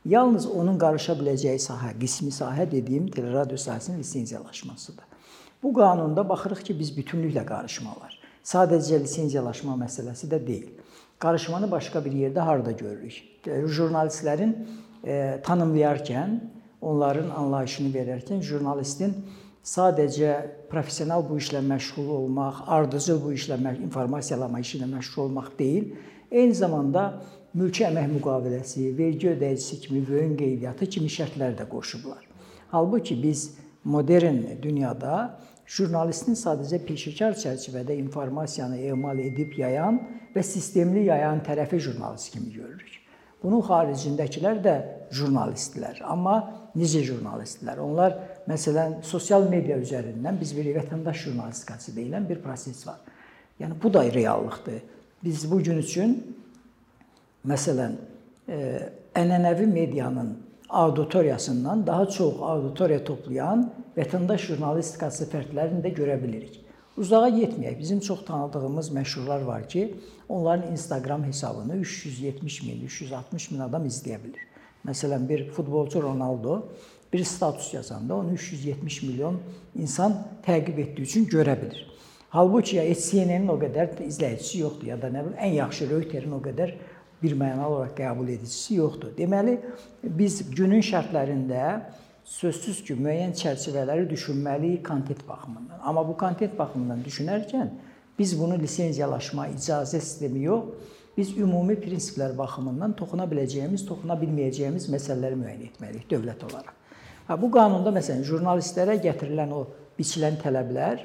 Yalnız 0.09 0.49
onun 0.50 0.78
qarışa 0.82 1.14
biləcəyi 1.21 1.61
sahə, 1.62 1.92
qismi 2.00 2.32
sahə 2.35 2.64
dediyim 2.71 3.06
teleradio 3.12 3.56
sahəsinin 3.61 4.00
lisenziyalaşmasıdır. 4.00 5.04
Bu 5.62 5.73
qanunda 5.75 6.28
baxırıq 6.28 6.64
ki, 6.66 6.78
biz 6.78 6.90
bütünlüklə 6.97 7.44
qarışma 7.47 7.92
var. 8.00 8.16
Sadəcə 8.42 8.99
lisenziyalaşma 9.04 9.76
məsələsi 9.85 10.26
də 10.32 10.40
deyil. 10.47 10.73
Qarışmanı 11.23 11.71
başqa 11.71 12.04
bir 12.04 12.16
yerdə 12.18 12.42
harda 12.42 12.73
görürük? 12.73 13.21
Jurnalistlərin 13.47 14.56
tanımlayarkən, 15.47 16.38
onların 16.82 17.30
anlayışını 17.30 17.92
verərkən 17.94 18.42
jurnalistin 18.42 19.14
sadəcə 19.62 20.35
professional 20.71 21.23
bu 21.28 21.38
işlə 21.38 21.62
məşğul 21.66 22.09
olmaq, 22.16 22.64
ardıcıl 22.66 23.21
bu 23.23 23.32
işlə 23.35 23.59
informasiyalanma 23.85 24.61
işi 24.61 24.80
ilə 24.80 24.88
məşğul 24.97 25.23
olmaq 25.28 25.52
deyil, 25.59 25.92
eyni 26.30 26.54
zamanda 26.54 27.23
mülki 27.54 27.85
əmək 27.87 28.09
müqaviləsi, 28.16 28.88
vergi 28.99 29.30
ödəyicisi 29.35 29.80
kimi 29.87 30.02
böyün 30.09 30.37
qeydiyyatı 30.37 30.88
kimi 30.97 31.11
şərtlər 31.12 31.54
də 31.59 31.68
qoşublar. 31.68 32.23
Halbuki 32.73 33.18
biz 33.23 33.52
modern 33.85 34.42
dünyada 34.62 35.38
jurnalistin 35.66 36.35
sadəcə 36.38 36.80
peşəkar 36.87 37.37
çərçivədə 37.38 37.97
informasiyanı 38.00 38.80
emal 38.90 39.18
edib 39.23 39.54
yayan 39.59 40.00
və 40.35 40.42
sistemli 40.42 41.06
yayan 41.06 41.44
tərəfi 41.47 41.78
jurnalist 41.78 42.32
kimi 42.32 42.52
görürük. 42.54 43.01
Bunun 43.42 43.62
xaricindəkilər 43.66 44.61
də 44.62 44.75
jurnalistlər. 45.14 46.02
Amma 46.06 46.37
necə 46.78 47.02
jurnalistlər? 47.04 47.80
Onlar 47.82 48.16
məsələn 48.49 49.00
sosial 49.06 49.49
media 49.50 49.76
üzərindən 49.82 50.38
biz 50.40 50.54
bir 50.56 50.70
vətəndaş 50.78 51.26
jurnalistikası 51.26 51.96
deyilən 51.96 52.28
bir 52.28 52.40
proses 52.44 52.87
var. 52.87 53.00
Yəni 53.61 53.76
bu 53.82 53.92
da 53.94 54.04
reallıqdır. 54.14 54.80
Biz 55.25 55.50
bu 55.50 55.61
gün 55.62 55.78
üçün 55.78 56.16
məsələn 57.46 57.99
e, 58.49 58.88
ənənəvi 59.14 59.66
medianın 59.66 60.32
auditoriyasından 60.68 61.87
daha 61.87 62.08
çox 62.08 62.40
auditoriya 62.40 63.04
toplayan 63.04 63.66
vətəndaş 63.96 64.49
jurnalistikası 64.52 65.28
fərdlərini 65.30 65.82
də 65.84 65.92
görə 65.94 66.16
bilirik. 66.22 66.62
Uzağa 66.96 67.28
getməyək. 67.28 67.78
Bizim 67.78 68.00
çox 68.00 68.25
tanıdığımız 68.25 68.90
məşhurlar 68.92 69.42
var 69.42 69.68
ki, 69.68 69.94
onların 70.28 70.72
Instagram 70.72 71.25
hesabını 71.25 71.76
370 71.76 72.62
min, 72.62 72.82
360 72.84 73.50
min 73.50 73.61
adam 73.61 73.87
izləyə 73.87 74.18
bilir. 74.25 74.42
Məsələn, 74.87 75.28
bir 75.28 75.49
futbolçu 75.50 76.02
Ronaldo 76.02 76.68
bir 77.12 77.25
status 77.25 77.75
yazanda 77.75 78.14
onu 78.14 78.32
370 78.32 79.02
milyon 79.02 79.40
insan 79.78 80.16
təqib 80.46 80.78
etdiyi 80.78 81.06
üçün 81.06 81.26
görə 81.26 81.56
bilir. 81.62 81.87
Halbuki 82.30 82.76
ya 82.76 82.84
CNN-in 82.94 83.49
o 83.49 83.58
qədər 83.61 83.99
izləyicisi 84.06 84.62
yoxdur 84.62 84.87
ya 84.87 84.96
da 85.00 85.08
nə 85.12 85.25
bilim 85.25 85.38
ən 85.38 85.56
yaxşı 85.58 85.88
Reuters-in 85.90 86.32
o 86.32 86.40
qədər 86.44 86.75
bir 87.22 87.34
mənalı 87.38 87.76
olaraq 87.76 87.96
qəbul 87.99 88.30
edicisi 88.32 88.78
yoxdur. 88.80 89.12
Deməli, 89.16 89.58
biz 90.02 90.40
günün 90.50 90.80
şərtlərində 90.84 91.66
sözsüz 92.25 92.83
ki, 92.87 92.97
müəyyən 92.99 93.35
çərçivələri 93.38 94.07
düşünməliyik 94.11 94.85
kontent 94.87 95.23
baxımından. 95.29 95.81
Amma 95.83 96.05
bu 96.09 96.17
kontent 96.17 96.59
baxımından 96.59 97.02
düşünərkən 97.07 97.71
biz 98.19 98.35
bunu 98.38 98.59
lisenziyalaşma, 98.61 99.49
icazə 99.57 100.00
sistemi 100.00 100.45
yox, 100.47 100.69
biz 101.17 101.33
ümumi 101.37 101.76
prinsiplər 101.81 102.37
baxımından 102.38 102.95
toxuna 102.97 103.26
biləcəyimiz, 103.29 103.85
toxuna 103.88 104.17
bilməyəcəyimiz 104.21 104.88
məsələləri 104.93 105.38
müəyyən 105.41 105.64
etməliyik 105.69 106.09
dövlət 106.11 106.45
olaraq. 106.49 106.76
Ha 107.29 107.37
bu 107.41 107.50
qanunda 107.52 107.93
məsələn 107.95 108.25
jurnalistlərə 108.26 108.97
gətirilən 109.02 109.52
o 109.55 109.64
biçilən 109.99 110.38
tələblər, 110.43 111.02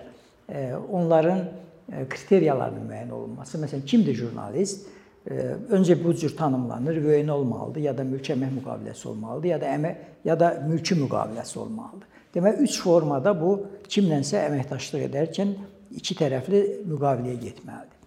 e, 0.47 0.61
onların 0.75 1.43
e, 1.43 2.05
kriteriyalarının 2.09 2.87
müəyyən 2.87 3.11
olunması. 3.11 3.59
Məsələn, 3.61 3.85
kimdir 3.85 4.15
jurnalist? 4.15 4.87
Öncə 5.27 5.97
bu 5.99 6.13
cür 6.15 6.31
tanımlanır, 6.37 7.01
vəyin 7.03 7.31
olmalıdır, 7.31 7.81
ya 7.83 7.93
da 7.97 8.03
mülki 8.07 8.31
əmək 8.31 8.53
müqaviləsi 8.61 9.07
olmalıdır, 9.09 9.49
ya 9.49 9.57
da 9.61 9.73
əmək 9.75 10.05
ya 10.25 10.37
da 10.39 10.51
mülki 10.67 10.95
müqaviləsi 10.95 11.59
olmalıdır. 11.59 12.07
Demək, 12.35 12.61
üç 12.63 12.77
formada 12.79 13.33
bu 13.35 13.51
kimlənsə 13.91 14.39
əməkdaşlıq 14.47 15.03
edərkən 15.09 15.53
iki 15.99 16.15
tərəfli 16.15 16.63
müqaviləyə 16.87 17.41
getməlidir. 17.43 17.97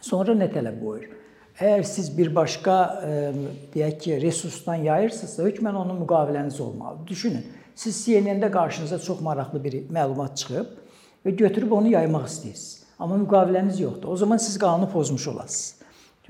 Sonra 0.00 0.32
nə 0.38 0.48
tələb 0.54 0.80
qoyur? 0.80 1.08
Əgər 1.58 1.84
siz 1.90 2.08
bir 2.16 2.30
başqa 2.34 2.76
e, 3.02 3.14
deyək 3.74 3.96
ki, 4.04 4.18
resursdan 4.22 4.84
yayırsınızsa, 4.88 5.42
hökmən 5.50 5.76
onun 5.76 6.00
müqaviləniz 6.04 6.60
olmalıdır. 6.62 7.06
Düşünün, 7.06 7.46
siz 7.74 7.98
CNN-də 8.06 8.50
qarşınıza 8.54 8.98
çox 8.98 9.20
maraqlı 9.20 9.64
bir 9.64 9.80
məlumat 9.92 10.36
çıxıb 10.38 10.76
və 11.26 11.34
götürüb 11.36 11.72
onu 11.72 11.92
yaymaq 11.92 12.24
istəyirsiniz. 12.30 12.84
Amma 12.98 13.18
müqaviləniz 13.24 13.82
yoxdur. 13.82 14.08
O 14.08 14.16
zaman 14.16 14.36
siz 14.36 14.58
qanunu 14.58 14.90
pozmuş 14.90 15.28
olasınız. 15.28 15.77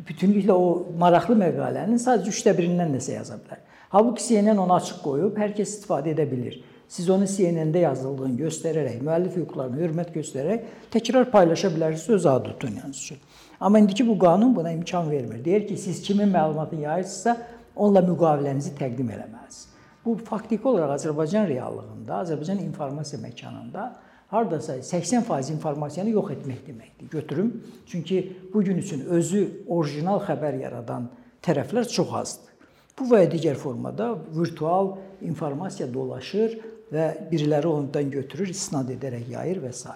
Bütünlüklə 0.06 0.54
o 0.54 0.68
maraqlı 0.98 1.34
məqalənin 1.38 1.98
sadəcə 1.98 2.30
3də 2.30 2.54
birindən 2.58 2.92
nəsə 2.94 3.16
yaza 3.16 3.38
bilər. 3.40 3.64
Halbuki 3.90 4.22
CNN 4.22 4.58
onu 4.62 4.74
açıq 4.76 5.00
qoyub 5.02 5.38
hər 5.40 5.54
kəs 5.56 5.72
istifadə 5.74 6.12
edə 6.12 6.26
bilir. 6.30 6.60
Siz 6.88 7.08
onu 7.10 7.26
CNN-də 7.28 7.82
yazıldığını 7.82 8.38
göstərərək, 8.38 9.00
müəllif 9.04 9.34
hüquqlarına 9.36 9.80
hörmət 9.82 10.14
göstərərək 10.14 10.68
təkrar 10.92 11.28
paylaşa 11.32 11.68
bilərsiniz 11.74 12.14
öz 12.16 12.26
auditoriyanız 12.32 13.00
üçün. 13.02 13.18
Amma 13.60 13.82
indiki 13.82 14.06
bu 14.08 14.18
qanun 14.18 14.54
buna 14.56 14.72
imkan 14.72 15.10
vermir. 15.10 15.44
Deyir 15.44 15.66
ki, 15.68 15.76
siz 15.76 16.02
kimin 16.02 16.32
məlumatını 16.32 16.86
yayırsınızsa, 16.86 17.36
onunla 17.76 18.00
müqavilənizi 18.06 18.72
təqdim 18.78 19.10
etməlisiniz. 19.10 19.66
Bu 20.04 20.14
faktiki 20.16 20.68
olaraq 20.68 20.94
Azərbaycan 20.94 21.48
reallığında, 21.48 22.22
Azərbaycan 22.22 22.62
informasiya 22.64 23.20
məkanında 23.22 23.90
hardasa 24.28 24.76
80% 24.78 25.52
informasiyanı 25.52 26.10
yox 26.10 26.30
etmək 26.36 26.60
deməkdir. 26.66 27.10
Götürüm. 27.10 27.64
Çünki 27.86 28.36
bu 28.54 28.62
gün 28.64 28.78
üçün 28.78 29.06
özü 29.06 29.64
orijinal 29.66 30.20
xəbər 30.20 30.60
yaradan 30.62 31.08
tərəflər 31.42 31.88
çox 31.88 32.12
azdır. 32.12 32.52
Bu 32.98 33.06
və 33.12 33.22
digər 33.30 33.54
formada 33.54 34.16
virtual 34.34 34.96
informasiya 35.22 35.86
dolaşır 35.94 36.58
və 36.92 37.30
biriləri 37.30 37.66
ondan 37.70 38.10
götürür, 38.10 38.48
istinad 38.50 38.90
edərək 38.90 39.30
yayır 39.32 39.62
və 39.62 39.72
s. 39.72 39.92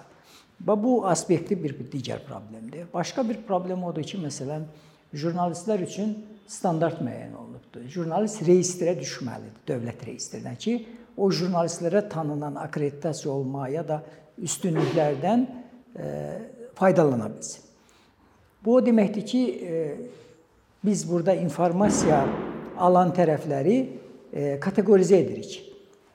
Və 0.63 0.75
bu 0.83 1.01
aspekti 1.09 1.57
bir, 1.59 1.73
bir 1.79 1.89
digər 1.91 2.23
problemdir. 2.25 2.87
Başqa 2.93 3.25
bir 3.29 3.41
problem 3.47 3.83
odur 3.83 4.05
ki, 4.07 4.21
məsələn, 4.23 4.63
jurnalistlər 5.13 5.83
üçün 5.83 6.15
standart 6.47 7.01
müəyyən 7.03 7.35
olunubdur. 7.37 7.85
Jurnalist 7.91 8.41
reyestrə 8.47 8.95
düşməlidir, 8.99 9.59
dövlət 9.67 10.05
reyestrinə 10.07 10.55
ki, 10.57 10.77
o 11.17 11.29
jurnalistlərə 11.31 12.07
tanınan 12.09 12.57
akkreditasiya 12.63 13.31
olma 13.33 13.67
ya 13.69 13.83
da 13.87 14.01
üstünlüklərdən 14.41 15.45
e, 15.45 16.07
faydalana 16.75 17.29
bilsin. 17.33 17.61
Bu 18.65 18.77
o 18.77 18.85
deməkdir 18.85 19.25
ki, 19.25 19.41
e, 19.43 19.95
biz 20.85 21.03
burada 21.09 21.35
informasiya 21.35 22.23
alan 22.77 23.13
tərəfləri 23.13 23.77
e, 23.79 24.59
kateqorizə 24.59 25.19
edirik. 25.21 25.59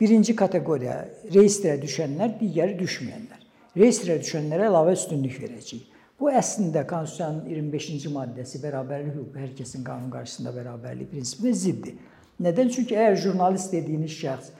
Birinci 0.01 0.35
kateqoriya 0.37 1.03
reyestrə 1.35 1.77
düşənlər, 1.83 2.39
digəri 2.41 2.79
düşməyənlər 2.79 3.39
reyestrə 3.79 4.19
düşənlərə 4.23 4.69
əlavə 4.69 4.95
üstünlük 4.97 5.39
verəcəyik. 5.43 5.97
Bu 6.19 6.33
əslində 6.35 6.83
Konstitusiyanın 6.89 7.45
25-ci 7.47 8.11
maddəsi 8.11 8.61
bərabərlik 8.63 9.15
hüququ 9.15 9.39
hər 9.39 9.51
kəsin 9.59 9.85
qanun 9.87 10.11
qarşısında 10.11 10.53
bərabərlik 10.57 11.13
prinsipinə 11.13 11.53
ziddir. 11.55 11.99
Nədən? 12.43 12.73
Çünki 12.75 12.97
əgər 12.99 13.19
jurnalist 13.23 13.71
dediyiniz 13.75 14.17
şəxs 14.19 14.51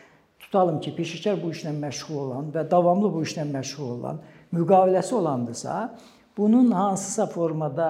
tutalım 0.41 0.81
ki, 0.81 0.95
peşəkar 0.97 1.41
bu 1.43 1.53
işlə 1.55 1.73
məşğul 1.77 2.19
olan 2.25 2.53
və 2.55 2.65
davamlı 2.71 3.11
bu 3.13 3.23
işlə 3.27 3.45
məşğul 3.49 3.91
olan, 3.99 4.21
müqaviləsi 4.55 5.15
olandısa, 5.15 5.99
bunun 6.37 6.71
hansısa 6.71 7.27
formada 7.27 7.89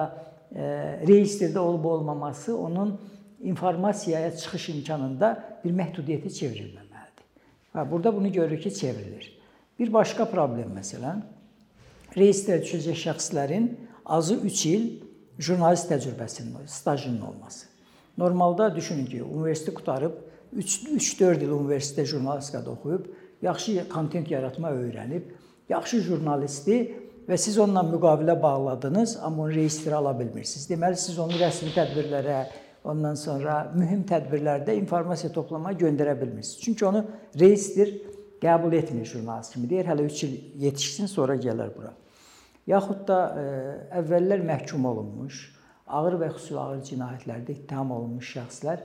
e, 0.55 0.61
reyestrdə 1.07 1.59
olub 1.59 1.85
olmaması 1.85 2.57
onun 2.57 2.99
informasiyaya 3.39 4.35
çıxış 4.37 4.69
imkanında 4.69 5.33
bir 5.63 5.75
məhdudiyyətə 5.75 6.31
çevrilməməlidir. 6.35 7.27
Və 7.75 7.85
burada 7.91 8.15
bunu 8.15 8.31
görürük 8.31 8.63
ki, 8.63 8.73
çevrilir. 8.75 9.29
Bir 9.79 9.93
başqa 9.93 10.25
problem 10.27 10.73
məsələn, 10.75 11.21
reyestrə 12.17 12.59
düşəcək 12.63 12.97
şəxslərin 13.05 13.69
azı 14.05 14.35
3 14.35 14.65
il 14.65 14.87
jurnalist 15.39 15.91
təcrübəsinin, 15.91 16.67
stajının 16.67 17.21
olması. 17.21 17.67
Normalda 18.17 18.75
düşünün 18.75 19.05
ki, 19.05 19.23
universitet 19.23 19.75
qutarıb 19.75 20.11
3-4 20.55 21.43
il 21.45 21.51
universitetdə 21.53 22.05
jurnalistikada 22.09 22.71
oxuyub, 22.71 23.05
yaxşı 23.45 23.85
kontent 23.89 24.31
yaratma 24.31 24.71
öyrənib, 24.73 25.29
yaxşı 25.69 26.01
jurnalisti 26.07 26.79
və 27.29 27.37
siz 27.37 27.59
onunla 27.61 27.83
müqavilə 27.91 28.35
bağladınız, 28.41 29.19
amma 29.23 29.45
onu 29.45 29.53
reyestrə 29.59 29.99
ala 29.99 30.15
bilmirsiniz. 30.19 30.65
Deməli 30.71 30.97
siz 30.97 31.19
onu 31.21 31.37
rəsmi 31.37 31.69
tədbirlərə, 31.75 32.39
ondan 32.89 33.17
sonra 33.19 33.61
mühüm 33.75 34.01
tədbirlərdə 34.09 34.73
informasiya 34.79 35.31
toplamaya 35.35 35.77
göndərə 35.77 36.15
bilmirsiniz. 36.21 36.63
Çünki 36.63 36.85
onu 36.89 37.03
reyestr 37.39 37.93
qəbul 38.41 38.73
etmir 38.79 39.05
jurnalist 39.05 39.53
kimi. 39.53 39.69
Deyir, 39.69 39.85
hələ 39.91 40.07
3 40.07 40.23
il 40.25 40.35
yetişsin, 40.65 41.11
sonra 41.11 41.35
gələr 41.37 41.73
bura. 41.75 41.93
Yaxud 42.69 43.05
da 43.07 43.19
ə, 43.19 43.43
e, 43.43 43.77
əvvəllər 43.99 44.41
məhkum 44.45 44.85
olunmuş, 44.85 45.41
ağır 45.99 46.17
və 46.21 46.31
xüsusi 46.35 46.57
ağır 46.61 46.81
cinayətlərdə 46.89 47.55
ittiham 47.55 47.91
olunmuş 47.93 48.33
şəxslər 48.37 48.83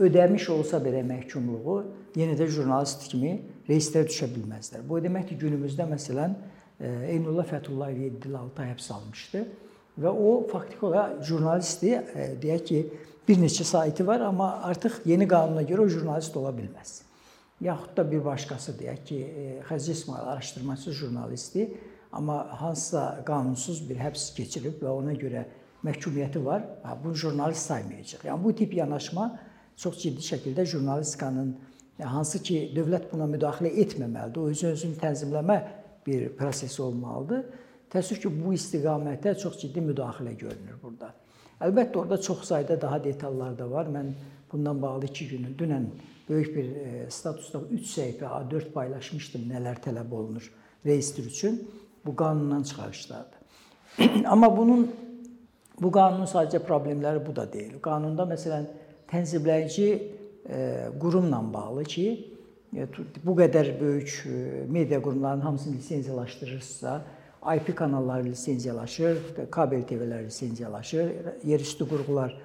ödəmiş 0.00 0.48
olsa 0.54 0.80
belə 0.82 1.02
məhkumluğu 1.06 1.76
yenə 2.16 2.36
də 2.38 2.48
jurnalist 2.50 3.06
kimi 3.10 3.36
reyestrə 3.68 4.06
düşə 4.08 4.30
bilməzlər. 4.32 4.86
Bu 4.88 5.00
deməkdir 5.02 5.38
günümüzdə 5.44 5.86
məsələn 5.90 6.34
e, 6.80 6.90
Eynullah 7.14 7.46
Fətullayev 7.50 8.00
7 8.06 8.30
il 8.30 8.40
6 8.40 8.64
ay 8.64 8.72
həbs 8.72 8.90
almışdı 8.96 9.44
və 10.00 10.10
o 10.10 10.32
faktiki 10.50 10.86
olaraq 10.88 11.20
jurnalistdir. 11.28 12.08
E, 12.14 12.32
deyək 12.42 12.66
ki, 12.72 12.82
bir 13.28 13.38
neçə 13.38 13.64
saytı 13.64 14.06
var, 14.06 14.24
amma 14.26 14.56
artıq 14.66 15.02
yeni 15.06 15.28
qanuna 15.28 15.62
görə 15.68 15.86
o 15.86 15.88
jurnalist 15.92 16.36
ola 16.36 16.50
bilməz 16.56 17.00
yaxud 17.60 17.96
da 17.96 18.10
bir 18.10 18.24
başqası 18.24 18.72
deyək 18.78 19.04
ki, 19.04 19.16
e, 19.16 19.62
Xəzri 19.68 19.90
İsmail 19.90 20.22
araşdırmacı 20.32 20.92
jurnalistdir, 20.92 21.68
amma 22.12 22.46
hansısa 22.60 23.22
qanunsuz 23.26 23.82
bir 23.88 24.00
həbs 24.00 24.30
keçirib 24.34 24.80
və 24.82 24.88
ona 24.88 25.12
görə 25.12 25.44
məhkumiyyəti 25.84 26.44
var, 26.44 26.64
bu 27.04 27.14
jurnalist 27.14 27.68
saymayacaq. 27.68 28.24
Yəni 28.24 28.44
bu 28.44 28.54
tip 28.56 28.74
yanaşma 28.74 29.38
çox 29.80 29.98
ciddi 30.02 30.24
şəkildə 30.24 30.66
jurnalistikanın 30.68 31.54
hansı 32.04 32.42
ki, 32.42 32.60
dövlət 32.76 33.10
buna 33.12 33.26
müdaxilə 33.28 33.72
etməməlidir, 33.84 34.40
o 34.40 34.72
özünü 34.74 34.98
tənzimləmə 35.00 35.58
bir 36.06 36.28
prosesi 36.36 36.82
olmalıdır. 36.82 37.44
Təəssüf 37.92 38.20
ki, 38.22 38.30
bu 38.32 38.54
istiqamətdə 38.56 39.34
çox 39.40 39.58
ciddi 39.60 39.82
müdaxilə 39.84 40.36
görünür 40.38 40.78
burada. 40.82 41.12
Əlbəttə 41.60 41.98
orada 42.00 42.20
çox 42.20 42.46
sayda 42.48 42.78
daha 42.80 43.02
detallar 43.04 43.58
da 43.58 43.66
var. 43.70 43.90
Mən 43.92 44.12
bundan 44.52 44.80
bağlı 44.82 45.10
2 45.10 45.28
gün 45.28 45.50
dünən 45.58 45.90
böyük 46.28 46.56
bir 46.56 46.64
e, 46.64 47.10
statusda 47.10 47.60
3 47.70 47.90
səhifə 47.90 48.30
A4 48.38 48.72
paylaşmışdım 48.72 49.44
nələr 49.50 49.82
tələb 49.84 50.14
olunur 50.14 50.46
reestr 50.86 51.26
üçün. 51.26 51.60
Bu 52.06 52.16
qanundan 52.16 52.62
çıxarışlardır. 52.62 53.40
Amma 54.26 54.56
bunun 54.56 54.88
bu 55.80 55.90
qanunun 55.92 56.28
sadəcə 56.30 56.62
problemləri 56.64 57.20
bu 57.26 57.36
da 57.36 57.44
deyil. 57.52 57.76
Qanunda 57.82 58.24
məsələn 58.30 58.68
tənzimləyici 59.10 59.88
qurumla 61.00 61.40
bağlı 61.54 61.84
ki, 61.84 62.06
bu 63.24 63.34
qədər 63.38 63.72
böyük 63.80 64.12
media 64.70 65.00
qurumlarının 65.02 65.42
hamısını 65.44 65.76
lisenziyalaşdırırsa, 65.76 67.02
IP 67.56 67.76
kanalları 67.76 68.24
lisenziyalaşır, 68.24 69.18
kabel 69.50 69.82
TV-lər 69.88 70.24
lisenziyalaşır, 70.26 71.12
yerüstü 71.44 71.88
qurğular 71.88 72.36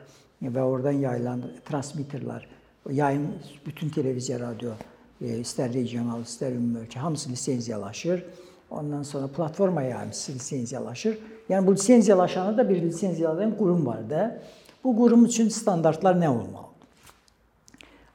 və 0.41 0.62
oradan 0.62 1.01
yayılan 1.03 1.43
transmitterlər, 1.69 2.43
yayım 2.89 3.27
bütün 3.65 3.89
televiziya, 3.89 4.39
radio, 4.39 4.74
istər 5.22 5.74
regional, 5.74 6.25
istər 6.25 6.55
ümumi 6.55 6.86
ölkə 6.86 7.00
hamısı 7.00 7.29
lisenziyalaşır. 7.29 8.25
Ondan 8.69 9.03
sonra 9.03 9.27
platforma 9.27 9.81
yayımçısı 9.81 10.34
lisenziyalaşır. 10.34 11.17
Yəni 11.50 11.67
bu 11.67 11.74
lisenziyalaşanı 11.74 12.57
da 12.57 12.69
bir 12.69 12.81
lizenziyalayan 12.81 13.57
qurum 13.57 13.86
var 13.86 14.10
da. 14.10 14.41
Bu 14.85 14.91
qurum 14.93 15.23
üçün 15.25 15.47
standartlar 15.49 16.13
nə 16.13 16.27
olmalıdır? 16.29 16.61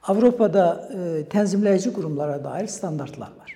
Avropada 0.07 0.65
e, 0.87 0.99
tənzimləyici 1.27 1.91
qurumlara 1.91 2.37
dair 2.43 2.69
standartlar 2.71 3.33
var. 3.35 3.51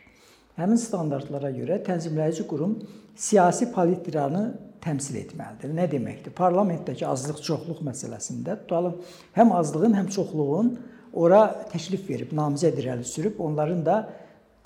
Həmin 0.59 0.75
standartlara 0.75 1.53
görə 1.55 1.77
tənzimləyici 1.87 2.43
qurum 2.49 2.75
siyasi 3.15 3.69
palitranı 3.71 4.43
təmsil 4.83 5.21
etməlidir. 5.21 5.71
Nə 5.79 5.87
deməkdir? 5.95 6.35
Parlamentdəki 6.35 7.07
azlıq-çoxluq 7.07 7.79
məsələsində 7.87 8.59
tutalım, 8.65 8.99
həm 9.39 9.55
azlığın, 9.61 9.95
həm 10.01 10.11
çoxluğun 10.11 10.75
ora 11.15 11.45
təklif 11.71 12.09
verib, 12.11 12.35
namizəd 12.35 12.83
irəli 12.83 13.07
sürüb, 13.07 13.39
onların 13.39 13.85
da 13.87 14.01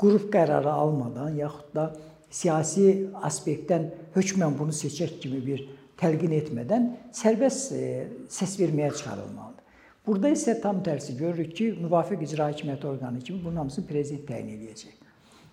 qrup 0.01 0.31
qərarı 0.33 0.73
almadan 0.73 1.37
yaxud 1.37 1.69
da 1.77 1.91
siyasi 2.33 3.11
aspektdən 3.29 3.91
hökmən 4.17 4.57
bunu 4.57 4.73
seçək 4.73 5.19
kimi 5.21 5.45
bir 5.45 5.67
təlqin 5.99 6.35
etmədən 6.39 6.89
sərbəst 7.15 7.73
e, 7.75 7.87
səs 8.31 8.55
verməyə 8.59 8.91
çıxarılmalıdır. 8.95 9.65
Burada 10.07 10.31
isə 10.33 10.55
tam 10.63 10.79
tərsi 10.85 11.17
görürük 11.19 11.51
ki, 11.57 11.65
müvafiq 11.83 12.23
icra 12.25 12.47
hakimiyyəti 12.49 12.87
orqanı 12.87 13.19
kimi 13.21 13.43
bunun 13.43 13.63
hamısını 13.63 13.85
prezident 13.87 14.25
təyin 14.29 14.53
edəcək. 14.55 14.95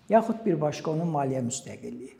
Yaxud 0.09 0.39
bir 0.45 0.55
başqa 0.61 0.91
onun 0.91 1.11
maliyyə 1.13 1.43
müstəqilliyi. 1.45 2.15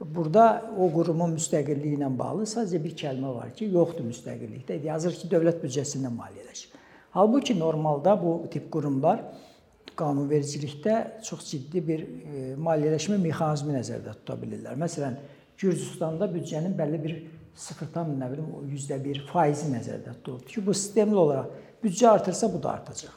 Burada 0.00 0.46
o 0.76 0.88
qurumun 0.92 1.36
müstəqilliyi 1.36 1.98
ilə 1.98 2.08
bağlı 2.18 2.48
sadəcə 2.48 2.82
bir 2.84 2.96
kəlmə 3.02 3.34
var 3.36 3.52
ki, 3.56 3.68
yoxdur 3.76 4.08
müstəqillikdə. 4.08 4.80
Yazır 4.84 5.14
ki, 5.20 5.28
dövlət 5.32 5.62
büdcəsindən 5.62 6.16
maliyyələşir. 6.16 6.74
Halbuki 7.16 7.58
normalda 7.58 8.16
bu 8.22 8.32
tip 8.52 8.66
qurumlar 8.72 9.22
qanunvericilikdə 9.96 11.22
çox 11.24 11.46
ciddi 11.50 11.80
bir 11.86 12.02
e, 12.02 12.42
maliyyələşmə 12.60 13.16
mexanizmi 13.22 13.72
nəzərdə 13.78 14.18
tuta 14.18 14.36
bilirlər. 14.42 14.76
Məsələn, 14.80 15.16
Gürcüstanda 15.56 16.28
büdcənin 16.28 16.74
bəlli 16.76 16.98
bir 17.04 17.14
0,1 17.56 18.16
nə 18.20 18.28
bilim 18.32 18.48
%1 18.68 19.22
faizi 19.30 19.70
nəzərdə 19.72 20.18
tutulub 20.18 20.44
ki, 20.48 20.62
bu 20.66 20.74
sistemli 20.76 21.16
olaraq 21.16 21.52
büdcə 21.82 22.10
artırsa 22.10 22.50
bu 22.52 22.60
da 22.62 22.74
artacaq. 22.76 23.14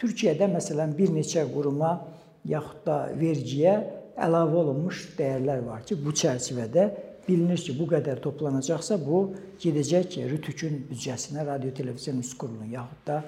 Türkiyədə 0.00 0.48
məsələn 0.50 0.94
bir 0.96 1.12
neçə 1.14 1.44
quruma 1.52 1.98
yaxud 2.48 2.84
da 2.86 2.96
vergiyə 3.18 3.74
əlavə 4.24 4.60
olunmuş 4.62 5.10
dəyərlər 5.18 5.64
var 5.66 5.84
ki, 5.86 5.98
bu 6.00 6.14
çərçivədə 6.16 6.88
bilinir 7.28 7.60
ki, 7.60 7.76
bu 7.78 7.88
qədər 7.92 8.20
toplanacaqsa 8.24 8.98
bu 9.04 9.20
gedəcək 9.62 10.18
RTÜK-ün 10.32 10.82
büdcəsinə, 10.90 11.44
Radio 11.46 11.72
Televiziya 11.76 12.16
Nüs 12.16 12.34
Qurulunun 12.38 12.72
yaxud 12.74 13.06
da 13.06 13.22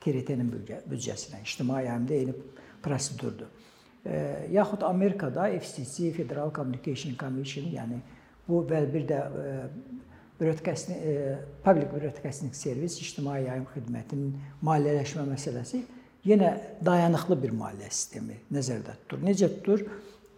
TRT-nin 0.00 0.50
büdcəsinə. 0.90 1.42
İctimai 1.44 1.84
yayımda 1.86 2.14
eyni 2.14 2.34
prosedurdur. 2.82 3.50
E, 4.06 4.46
yaxud 4.52 4.82
Amerikada 4.82 5.50
FCC, 5.60 6.12
Federal 6.16 6.52
Communication 6.54 7.16
Commission, 7.20 7.66
yəni 7.74 8.00
bu 8.50 8.64
və 8.70 8.82
bir 8.92 9.06
də 9.08 9.20
e, 9.20 9.54
Broadcasting 10.40 10.98
e, 10.98 11.38
Public 11.64 11.88
Broadcasting 11.92 12.54
Service 12.54 13.00
ictimai 13.00 13.44
yayım 13.44 13.66
xidmətinin 13.74 14.30
maliyyələşmə 14.64 15.26
məsələsi 15.28 15.82
yenə 16.26 16.54
dayanıqlı 16.84 17.36
bir 17.42 17.52
maliyyə 17.56 17.90
sistemi 17.90 18.38
nəzərdə 18.52 18.96
tutulur. 19.02 19.26
Necə 19.28 19.50
tutulur? 19.56 19.84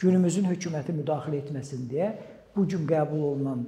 Günümüzün 0.02 0.48
hökuməti 0.50 0.94
müdaxilə 0.96 1.38
etməsin 1.44 1.86
deyə 1.90 2.10
bu 2.56 2.66
gün 2.68 2.86
qəbul 2.88 3.22
olunan 3.30 3.64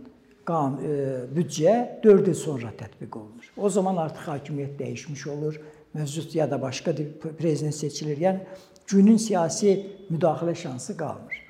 qanun 0.47 0.83
e, 0.83 0.97
büdcə 1.37 2.03
4 2.05 2.29
il 2.29 2.35
sonra 2.39 2.73
tətbiq 2.77 3.17
olunur. 3.19 3.53
O 3.57 3.71
zaman 3.71 3.97
artıq 4.03 4.29
hakimiyyət 4.33 4.77
dəyişmiş 4.81 5.27
olur, 5.31 5.61
mövcud 5.95 6.35
ya 6.35 6.51
da 6.51 6.61
başqa 6.63 6.95
prezident 7.39 7.75
seçilir. 7.75 8.19
Yəni 8.19 8.41
günün 8.91 9.17
siyasi 9.17 9.79
müdaxilə 10.11 10.55
şansı 10.55 10.97
qalmır. 10.97 11.44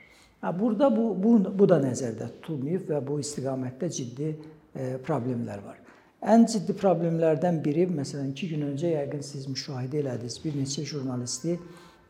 Burada 0.52 0.90
bu 0.96 1.14
bu 1.22 1.38
bu 1.58 1.68
da 1.68 1.78
nəzərdə 1.80 2.28
tutulmayıb 2.36 2.90
və 2.90 3.00
bu 3.06 3.16
istiqamətdə 3.22 3.88
ciddi 3.90 4.28
e, 4.28 4.96
problemlər 5.06 5.62
var. 5.64 5.80
Ən 6.24 6.46
ciddi 6.48 6.72
problemlərdən 6.76 7.60
biri, 7.64 7.84
məsələn, 7.92 8.30
2 8.32 8.48
gün 8.52 8.62
öncə 8.70 8.94
yəqin 8.94 9.24
siz 9.24 9.44
müşahidə 9.48 10.00
elədiniz, 10.00 10.38
bir 10.44 10.56
neçə 10.56 10.84
jurnalisti 10.88 11.58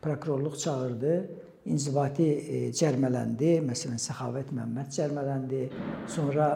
prokurorluq 0.03 0.55
çağırdı 0.59 1.15
inzibati 1.71 2.27
e, 2.27 2.61
cərmələndi. 2.75 3.57
Məsələn, 3.65 3.99
Səxavət 3.99 4.53
Məmməd 4.55 4.91
cərmələndi. 4.95 5.61
Sonra 6.11 6.49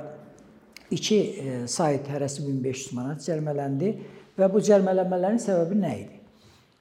iki 0.91 1.19
e, 1.19 1.57
sayt 1.67 2.07
hərəsi 2.11 2.45
1500 2.47 2.95
manat 2.97 3.23
cərmələndi 3.25 3.93
və 4.39 4.51
bu 4.51 4.63
cərmələnmələrin 4.63 5.43
səbəbi 5.43 5.79
nə 5.79 5.93
idi? 6.03 6.15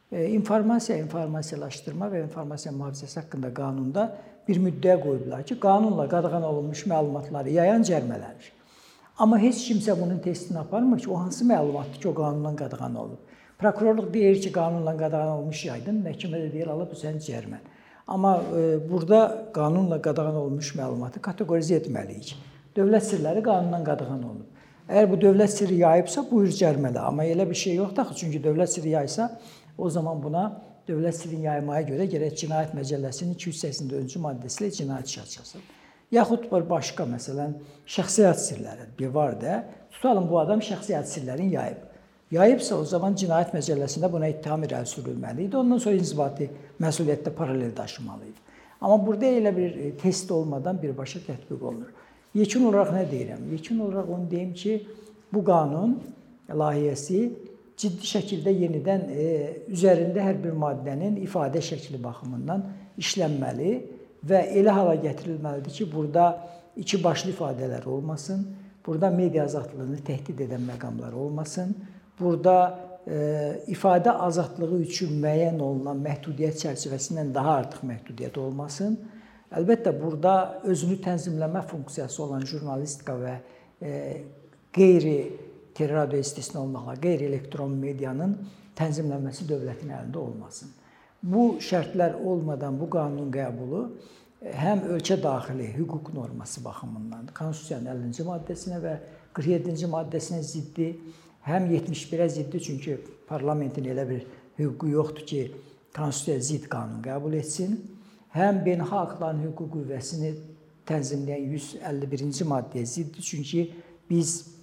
İnformasiya, 0.08 0.96
informasiyalaşdırma 1.02 2.06
və 2.08 2.22
informasiya 2.24 2.70
mühafizəsi 2.72 3.18
haqqında 3.20 3.50
qanunda 3.52 4.06
bir 4.48 4.60
müddəa 4.64 4.96
qoyublar 5.00 5.42
ki, 5.46 5.60
qanunla 5.60 6.08
qadağan 6.08 6.42
olunmuş 6.42 6.86
məlumatları 6.92 7.52
yayan 7.60 7.84
cərmələnir. 7.84 8.52
Amma 9.18 9.38
heç 9.42 9.64
kimsə 9.68 9.96
bunun 10.00 10.18
testini 10.24 10.58
aparmır 10.58 10.98
ki, 10.98 11.10
o 11.10 11.18
hansı 11.20 11.44
məlumatdır 11.44 12.00
ki, 12.02 12.08
o 12.08 12.14
qanunla 12.14 12.56
qadağan 12.56 12.94
olunub. 12.94 13.34
Prokurorluq 13.58 14.12
deyir 14.14 14.40
ki, 14.40 14.52
qanunla 14.52 14.96
qadağan 14.96 15.32
olmuş 15.38 15.64
yaydın, 15.64 15.98
məhkəmə 16.04 16.44
də 16.44 16.52
deyir, 16.52 16.68
alıb 16.74 16.92
bu 16.92 17.00
sənin 17.00 17.18
cərmən. 17.24 17.64
Amma 18.08 18.36
e, 18.56 18.90
burada 18.90 19.50
qanunla 19.54 19.98
qadağan 20.02 20.38
olunmuş 20.42 20.70
məlumatı 20.78 21.20
kateqorizə 21.20 21.82
etməliyik. 21.82 22.36
Dövlət 22.76 23.10
sirləri 23.10 23.42
qanunla 23.44 23.82
qadağan 23.84 24.22
olunub. 24.22 24.64
Əgər 24.88 25.10
bu 25.10 25.18
dövlət 25.20 25.52
sirri 25.52 25.82
yayıbsa, 25.82 26.24
buyur 26.30 26.54
cərmələ. 26.60 27.02
Amma 27.10 27.26
elə 27.28 27.44
bir 27.50 27.58
şey 27.58 27.74
yoxdur 27.82 28.06
axı, 28.06 28.14
çünki 28.22 28.40
dövlət 28.44 28.78
sirri 28.78 28.94
yaysa, 28.94 29.28
o 29.78 29.90
zaman 29.90 30.22
buna 30.22 30.44
dövlət 30.88 31.18
sirrini 31.20 31.46
yaymaya 31.46 31.84
görə 31.86 32.06
gərək 32.10 32.38
Cinayət 32.42 32.72
Məcəlləsinin 32.78 33.36
284-cü 33.36 34.22
maddəsi 34.24 34.64
ilə 34.64 34.70
cinayət 34.78 35.12
işi 35.12 35.20
açılsın. 35.22 35.66
Yaxud 36.16 36.46
bir 36.48 36.64
başqa, 36.70 37.04
məsələn, 37.04 37.54
şəxsiyyət 37.84 38.40
sirləri 38.40 38.88
bir 38.98 39.12
var 39.12 39.36
da, 39.40 39.60
tutalım 39.92 40.28
bu 40.30 40.40
adam 40.40 40.62
şəxsiyyət 40.64 41.10
sirlərini 41.12 41.54
yayıb. 41.54 41.84
Yayıbsa 42.32 42.76
o 42.76 42.84
zaman 42.84 43.16
cinayət 43.16 43.54
məcəlləsində 43.56 44.10
buna 44.12 44.28
ittiham 44.28 44.64
irəli 44.64 44.88
sürülməli 44.88 45.46
idi. 45.46 45.56
Ondan 45.56 45.80
sonra 45.80 45.96
inzibati 45.96 46.48
məsuliyyətdə 46.80 47.32
paralel 47.36 47.70
daşımalı 47.76 48.28
idi. 48.28 48.42
Amma 48.80 48.98
burada 49.06 49.26
elə 49.26 49.52
bir 49.56 49.76
e, 49.76 49.92
test 49.96 50.30
olmadan 50.30 50.76
birbaşa 50.82 51.22
tətbiq 51.26 51.62
olunur. 51.62 51.92
Yekun 52.36 52.68
olaraq 52.68 52.92
nə 52.94 53.06
deyirəm? 53.10 53.46
Yekun 53.52 53.80
olaraq 53.86 54.10
onu 54.14 54.30
deyim 54.30 54.52
ki, 54.54 54.74
bu 55.32 55.44
qanun 55.44 55.96
layihəsi 56.48 57.22
ciddi 57.78 58.08
şəkildə 58.10 58.54
yenidən 58.64 59.04
e, 59.08 59.26
üzərində 59.70 60.24
hər 60.24 60.40
bir 60.42 60.56
maddənin 60.58 61.20
ifadə 61.22 61.62
şəkli 61.62 62.00
baxımından 62.02 62.64
işlənməli 62.98 63.74
və 64.28 64.42
elə 64.60 64.74
hala 64.74 64.96
gətirilməlidir 65.02 65.76
ki, 65.80 65.86
burada 65.92 66.30
iki 66.76 66.98
başlı 67.04 67.30
ifadələr 67.34 67.86
olmasın, 67.86 68.42
burada 68.86 69.10
media 69.10 69.44
azadlığını 69.44 70.02
təhdid 70.06 70.42
edən 70.46 70.66
məqamlar 70.66 71.14
olmasın 71.14 71.76
burada 72.20 72.78
e, 73.06 73.62
ifadə 73.72 74.10
azadlığı 74.10 74.80
üçün 74.82 75.14
müəyyən 75.22 75.60
olunan 75.62 76.00
məhdudiyyət 76.02 76.62
çərçivəsindən 76.64 77.32
daha 77.34 77.58
artıq 77.62 77.86
məhdudiyyət 77.88 78.38
olmasın. 78.42 78.98
Əlbəttə 79.58 79.94
burada 79.96 80.60
özünü 80.68 80.98
tənzimləmə 81.04 81.62
funksiyası 81.70 82.22
olan 82.24 82.44
jurnalistika 82.46 83.14
və 83.16 83.36
e, 83.80 83.92
qeyri 84.74 85.18
teleradio 85.78 86.20
istisna 86.20 86.62
olmaqla 86.62 86.96
qeyri-elektron 87.02 87.74
medianın 87.78 88.36
tənzimlənməsi 88.78 89.46
dövlətin 89.48 89.94
əlində 89.94 90.20
olmasın. 90.22 90.74
Bu 91.22 91.58
şərtlər 91.62 92.18
olmadan 92.22 92.78
bu 92.78 92.86
qanunun 92.90 93.30
qəbulu 93.34 93.80
e, 93.88 94.52
həm 94.54 94.84
ölkə 94.94 95.16
daxili 95.22 95.70
hüquq 95.74 96.12
norması 96.14 96.64
baxımından 96.64 97.32
Konstitusiyanın 97.38 98.04
50-ci 98.04 98.26
maddəsinə 98.28 98.82
və 98.84 98.98
47-ci 99.38 99.90
maddəsinə 99.90 100.42
ziddi 100.46 100.92
həm 101.48 101.70
71-ə 101.72 102.28
ziddi, 102.28 102.60
çünki 102.62 102.98
parlamentin 103.28 103.88
elə 103.88 104.04
bir 104.08 104.26
hüququ 104.58 104.92
yoxdur 104.92 105.26
ki, 105.26 105.40
konstitusiyaya 105.96 106.44
zidd 106.44 106.68
qanun 106.70 107.00
qəbul 107.04 107.38
etsin. 107.38 107.78
Həm 108.34 108.62
beynəlxalq 108.66 109.14
hüquqların 109.14 109.42
hüquq 109.46 109.70
qüvvəsini 109.74 110.32
tənzimləyən 110.88 111.48
151-ci 111.56 112.46
maddəyə 112.48 112.84
ziddir, 112.86 113.24
çünki 113.24 113.64
biz 114.10 114.57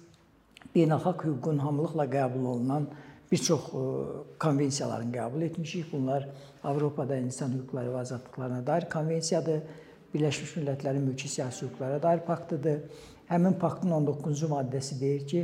beynəlxalq 0.76 1.24
hüququn 1.24 1.58
hamılıqla 1.64 2.04
qəbul 2.12 2.46
olunan 2.52 2.88
bir 3.32 3.38
çox 3.48 3.60
e, 3.60 3.82
konvensiyaların 4.38 5.12
qəbul 5.12 5.42
etmişik. 5.42 5.92
Bunlar 5.92 6.28
Avropada 6.64 7.16
insan 7.16 7.56
hüquqları 7.58 7.94
və 7.94 8.00
azadlıqlarına 8.04 8.66
dair 8.66 8.88
konvensiyadır. 8.92 9.62
Birləşmiş 10.14 10.52
Millətlərin 10.60 11.08
mülki 11.08 11.28
siyasi 11.28 11.66
hüquqlara 11.66 12.02
dair 12.02 12.20
paktıdır. 12.26 12.82
Həmin 13.28 13.58
paktın 13.58 13.90
19-cu 13.90 14.48
maddəsi 14.52 15.00
deyir 15.00 15.26
ki, 15.26 15.40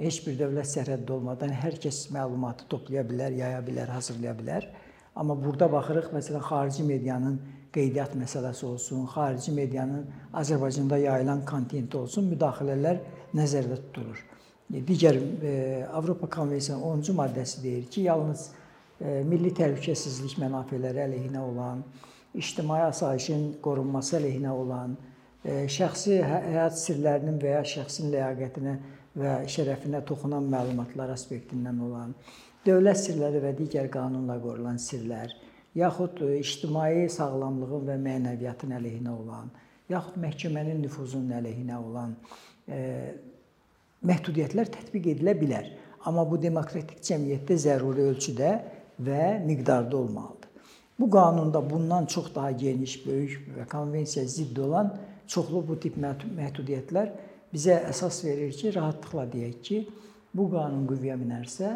heç 0.00 0.18
bir 0.26 0.38
dövlət 0.40 0.68
sərhəddi 0.72 1.12
olmadan 1.12 1.52
hər 1.54 1.76
kəs 1.82 2.08
məlumatı 2.14 2.66
toplaya 2.72 3.04
bilər, 3.06 3.36
yaya 3.36 3.60
bilər, 3.66 3.92
hazırlaya 3.94 4.34
bilər. 4.38 4.66
Amma 5.14 5.36
burada 5.44 5.68
baxırıq, 5.72 6.10
məsələn, 6.16 6.42
xarici 6.48 6.86
medianın 6.88 7.38
qeydiyyat 7.74 8.16
məsələsi 8.18 8.66
olsun, 8.66 9.06
xarici 9.14 9.52
medianın 9.52 10.10
Azərbaycanda 10.42 10.98
yayılan 10.98 11.44
kontenti 11.46 11.96
olsun, 11.96 12.32
müdaxilələr 12.34 13.02
nəzərdə 13.34 13.78
tutulur. 13.86 14.29
Digər 14.70 15.16
e, 15.42 15.52
Avropa 15.92 16.28
Konvensiyasının 16.30 17.02
10-cu 17.02 17.14
maddəsi 17.18 17.62
deyir 17.62 17.86
ki, 17.90 18.04
yalnız 18.06 18.44
e, 19.00 19.22
milli 19.26 19.50
təhlükəsizlik 19.58 20.36
mənafeləri 20.38 21.00
əleyhinə 21.08 21.40
olan, 21.42 21.80
ictimai 22.38 22.84
asayişin 22.86 23.56
qorunması 23.64 24.20
əleyhinə 24.20 24.52
olan, 24.54 24.94
e, 25.42 25.64
şəxsi 25.66 26.20
hə, 26.22 26.38
həyat 26.52 26.78
sirlərinin 26.78 27.40
və 27.42 27.56
ya 27.56 27.64
şəxsin 27.72 28.12
ləyaqətinə 28.14 28.76
və 29.18 29.32
şərəfinə 29.50 30.04
toxunan 30.06 30.46
məlumatlar 30.52 31.10
aspektindən 31.16 31.82
olan, 31.88 32.14
dövlət 32.66 33.02
sirləri 33.08 33.42
və 33.42 33.52
digər 33.58 33.90
qanunla 33.90 34.38
qorulan 34.44 34.78
sirlər, 34.78 35.34
yaxud 35.74 36.22
ictimai 36.36 37.08
sağlamlığın 37.10 37.90
və 37.90 37.98
mənəviyyatın 38.06 38.78
əleyhinə 38.78 39.16
olan, 39.16 39.50
yaxud 39.90 40.22
məhkəmənin 40.22 40.78
nüfuzunun 40.86 41.34
əleyhinə 41.40 41.82
olan 41.82 42.14
məhdudiyyətlər 44.06 44.70
tətbiq 44.72 45.10
edilə 45.14 45.34
bilər. 45.38 45.66
Amma 46.08 46.24
bu 46.28 46.38
demokratik 46.40 47.02
cəmiyyətdə 47.04 47.56
zəruri 47.66 48.06
ölçüdə 48.10 48.52
və 49.04 49.24
miqdarda 49.44 49.96
olmalıdır. 49.96 50.48
Bu 51.00 51.10
qanunda 51.10 51.70
bundan 51.70 52.06
çox 52.06 52.34
daha 52.34 52.50
geniş, 52.50 53.06
böyük 53.06 53.46
və 53.56 53.66
konvensiya 53.68 54.24
zidd 54.28 54.56
olan 54.56 54.92
çoxlu 55.26 55.62
bu 55.68 55.78
tip 55.80 55.96
məhdudiyyətlər 55.96 57.12
bizə 57.54 57.78
əsas 57.88 58.24
verir 58.24 58.52
ki, 58.52 58.74
rahatlıqla 58.74 59.24
deyək 59.32 59.62
ki, 59.64 59.78
bu 60.36 60.46
qanun 60.52 60.84
qüvvəyə 60.90 61.16
minərsə, 61.20 61.72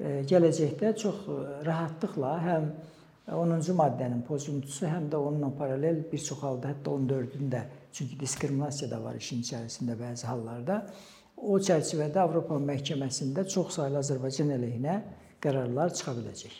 e, 0.00 0.14
gələcəkdə 0.28 0.94
çox 1.02 1.26
rahatlıqla 1.68 2.32
həm 2.46 2.70
10-cu 3.32 3.76
maddənin 3.78 4.24
pozuntusu, 4.26 4.86
həm 4.90 5.10
də 5.12 5.20
onunla 5.20 5.52
paralel 5.58 6.02
bir 6.12 6.24
çox 6.24 6.42
halda, 6.42 6.72
hətta 6.72 6.96
14-ün 6.96 7.52
də, 7.52 7.62
çünki 7.92 8.18
diskriminasiya 8.20 8.90
da 8.90 9.02
var 9.04 9.20
işin 9.20 9.44
içərisində 9.44 9.98
bəzi 10.00 10.26
hallarda, 10.26 10.82
O 11.42 11.56
çərçivədə 11.58 12.20
Avropa 12.22 12.54
məhkəməsində 12.62 13.42
çoxsaylı 13.50 13.98
Azərbaycan 13.98 14.52
əleyhinə 14.54 14.94
qərarlar 15.42 15.90
çıxa 15.90 16.14
biləcək. 16.14 16.54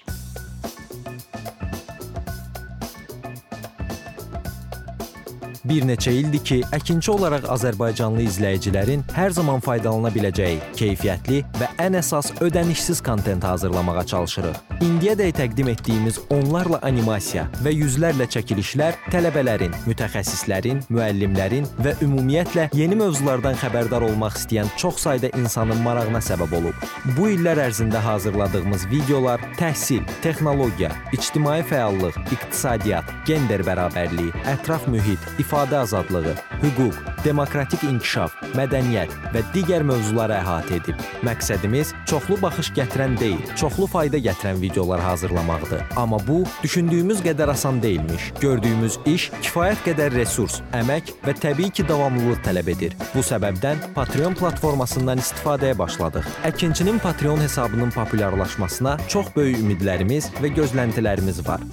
Bir 5.70 5.86
neçə 5.86 6.10
ildir 6.18 6.42
ki, 6.42 6.58
əkinçi 6.74 7.12
olaraq 7.14 7.46
azərbaycanlı 7.54 8.26
izləyicilərin 8.26 9.06
hər 9.14 9.30
zaman 9.38 9.62
faydalana 9.62 10.10
biləcəyi 10.10 10.58
keyfiyyətli 10.74 11.44
və 11.60 11.68
ən 11.80 11.96
əsas 11.98 12.32
ödənişsiz 12.40 13.02
kontent 13.02 13.44
hazırlamağa 13.44 14.04
çalışırıq. 14.06 14.56
İndiyədək 14.82 15.32
təqdim 15.38 15.68
etdiyimiz 15.72 16.18
onlarla 16.30 16.78
animasiya 16.82 17.44
və 17.64 17.72
yüzlərlə 17.74 18.26
çəkilişlər 18.34 18.96
tələbələrin, 19.12 19.74
mütəxəssislərin, 19.86 20.82
müəllimlərin 20.92 21.66
və 21.82 21.94
ümumiyyətlə 22.04 22.68
yeni 22.76 22.98
mövzulardan 23.00 23.58
xəbərdar 23.62 24.06
olmaq 24.08 24.38
istəyən 24.40 24.70
çox 24.76 25.02
sayda 25.06 25.32
insanın 25.38 25.82
marağına 25.82 26.22
səbəb 26.22 26.56
olub. 26.58 26.86
Bu 27.16 27.30
illər 27.34 27.62
ərzində 27.66 28.02
hazırladığımız 28.02 28.86
videolar 28.90 29.42
təhsil, 29.58 30.02
texnologiya, 30.22 30.92
ictimai 31.12 31.60
fəallıq, 31.66 32.18
iqtisadiyyat, 32.34 33.10
gender 33.26 33.64
bərabərliyi, 33.66 34.34
ətraf 34.54 34.86
mühit, 34.90 35.30
ifadə 35.42 35.82
azadlığı, 35.82 36.36
hüquq, 36.62 36.98
demokratik 37.24 37.82
inkişaf, 37.86 38.34
mədəniyyət 38.58 39.14
və 39.34 39.44
digər 39.54 39.86
mövzuları 39.86 40.38
əhatə 40.40 40.78
edib. 40.80 41.06
Məqsədimiz 41.26 41.71
çoxlu 42.06 42.36
baxış 42.42 42.68
gətirən 42.76 43.14
deyil, 43.20 43.40
çoxlu 43.56 43.86
fayda 43.86 44.18
gətirən 44.18 44.60
videolar 44.60 45.00
hazırlamaqdır. 45.00 45.82
Amma 45.96 46.18
bu 46.26 46.42
düşündüyümüz 46.62 47.22
qədər 47.24 47.50
asan 47.50 47.82
deyilmiş. 47.82 48.32
Gördüyümüz 48.40 48.98
iş 49.06 49.30
kifayət 49.42 49.80
qədər 49.86 50.12
resurs, 50.14 50.60
əmək 50.76 51.14
və 51.24 51.34
təbii 51.40 51.70
ki, 51.70 51.88
davamlılıq 51.88 52.42
tələb 52.44 52.68
edir. 52.74 52.96
Bu 53.14 53.24
səbəbdən 53.24 53.80
Patreon 53.94 54.36
platformasından 54.36 55.22
istifadəyə 55.24 55.78
başladıq. 55.78 56.28
Əkinçinin 56.52 56.98
Patreon 56.98 57.40
hesabının 57.40 57.90
populyarlaşmasına 57.90 58.98
çox 59.08 59.32
böyük 59.36 59.64
ümidlərimiz 59.64 60.28
və 60.42 60.52
gözləntilərimiz 60.60 61.46
var. 61.48 61.64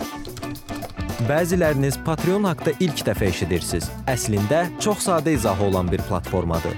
Bəziləriniz 1.27 1.97
Patreon 2.05 2.47
haqqında 2.47 2.77
ilk 2.79 3.01
dəfə 3.09 3.27
eşidirsiniz. 3.27 3.89
Əslində 4.07 4.63
çox 4.79 5.03
sadə 5.09 5.35
izahı 5.35 5.67
olan 5.67 5.91
bir 5.91 6.01
platformadır. 6.07 6.77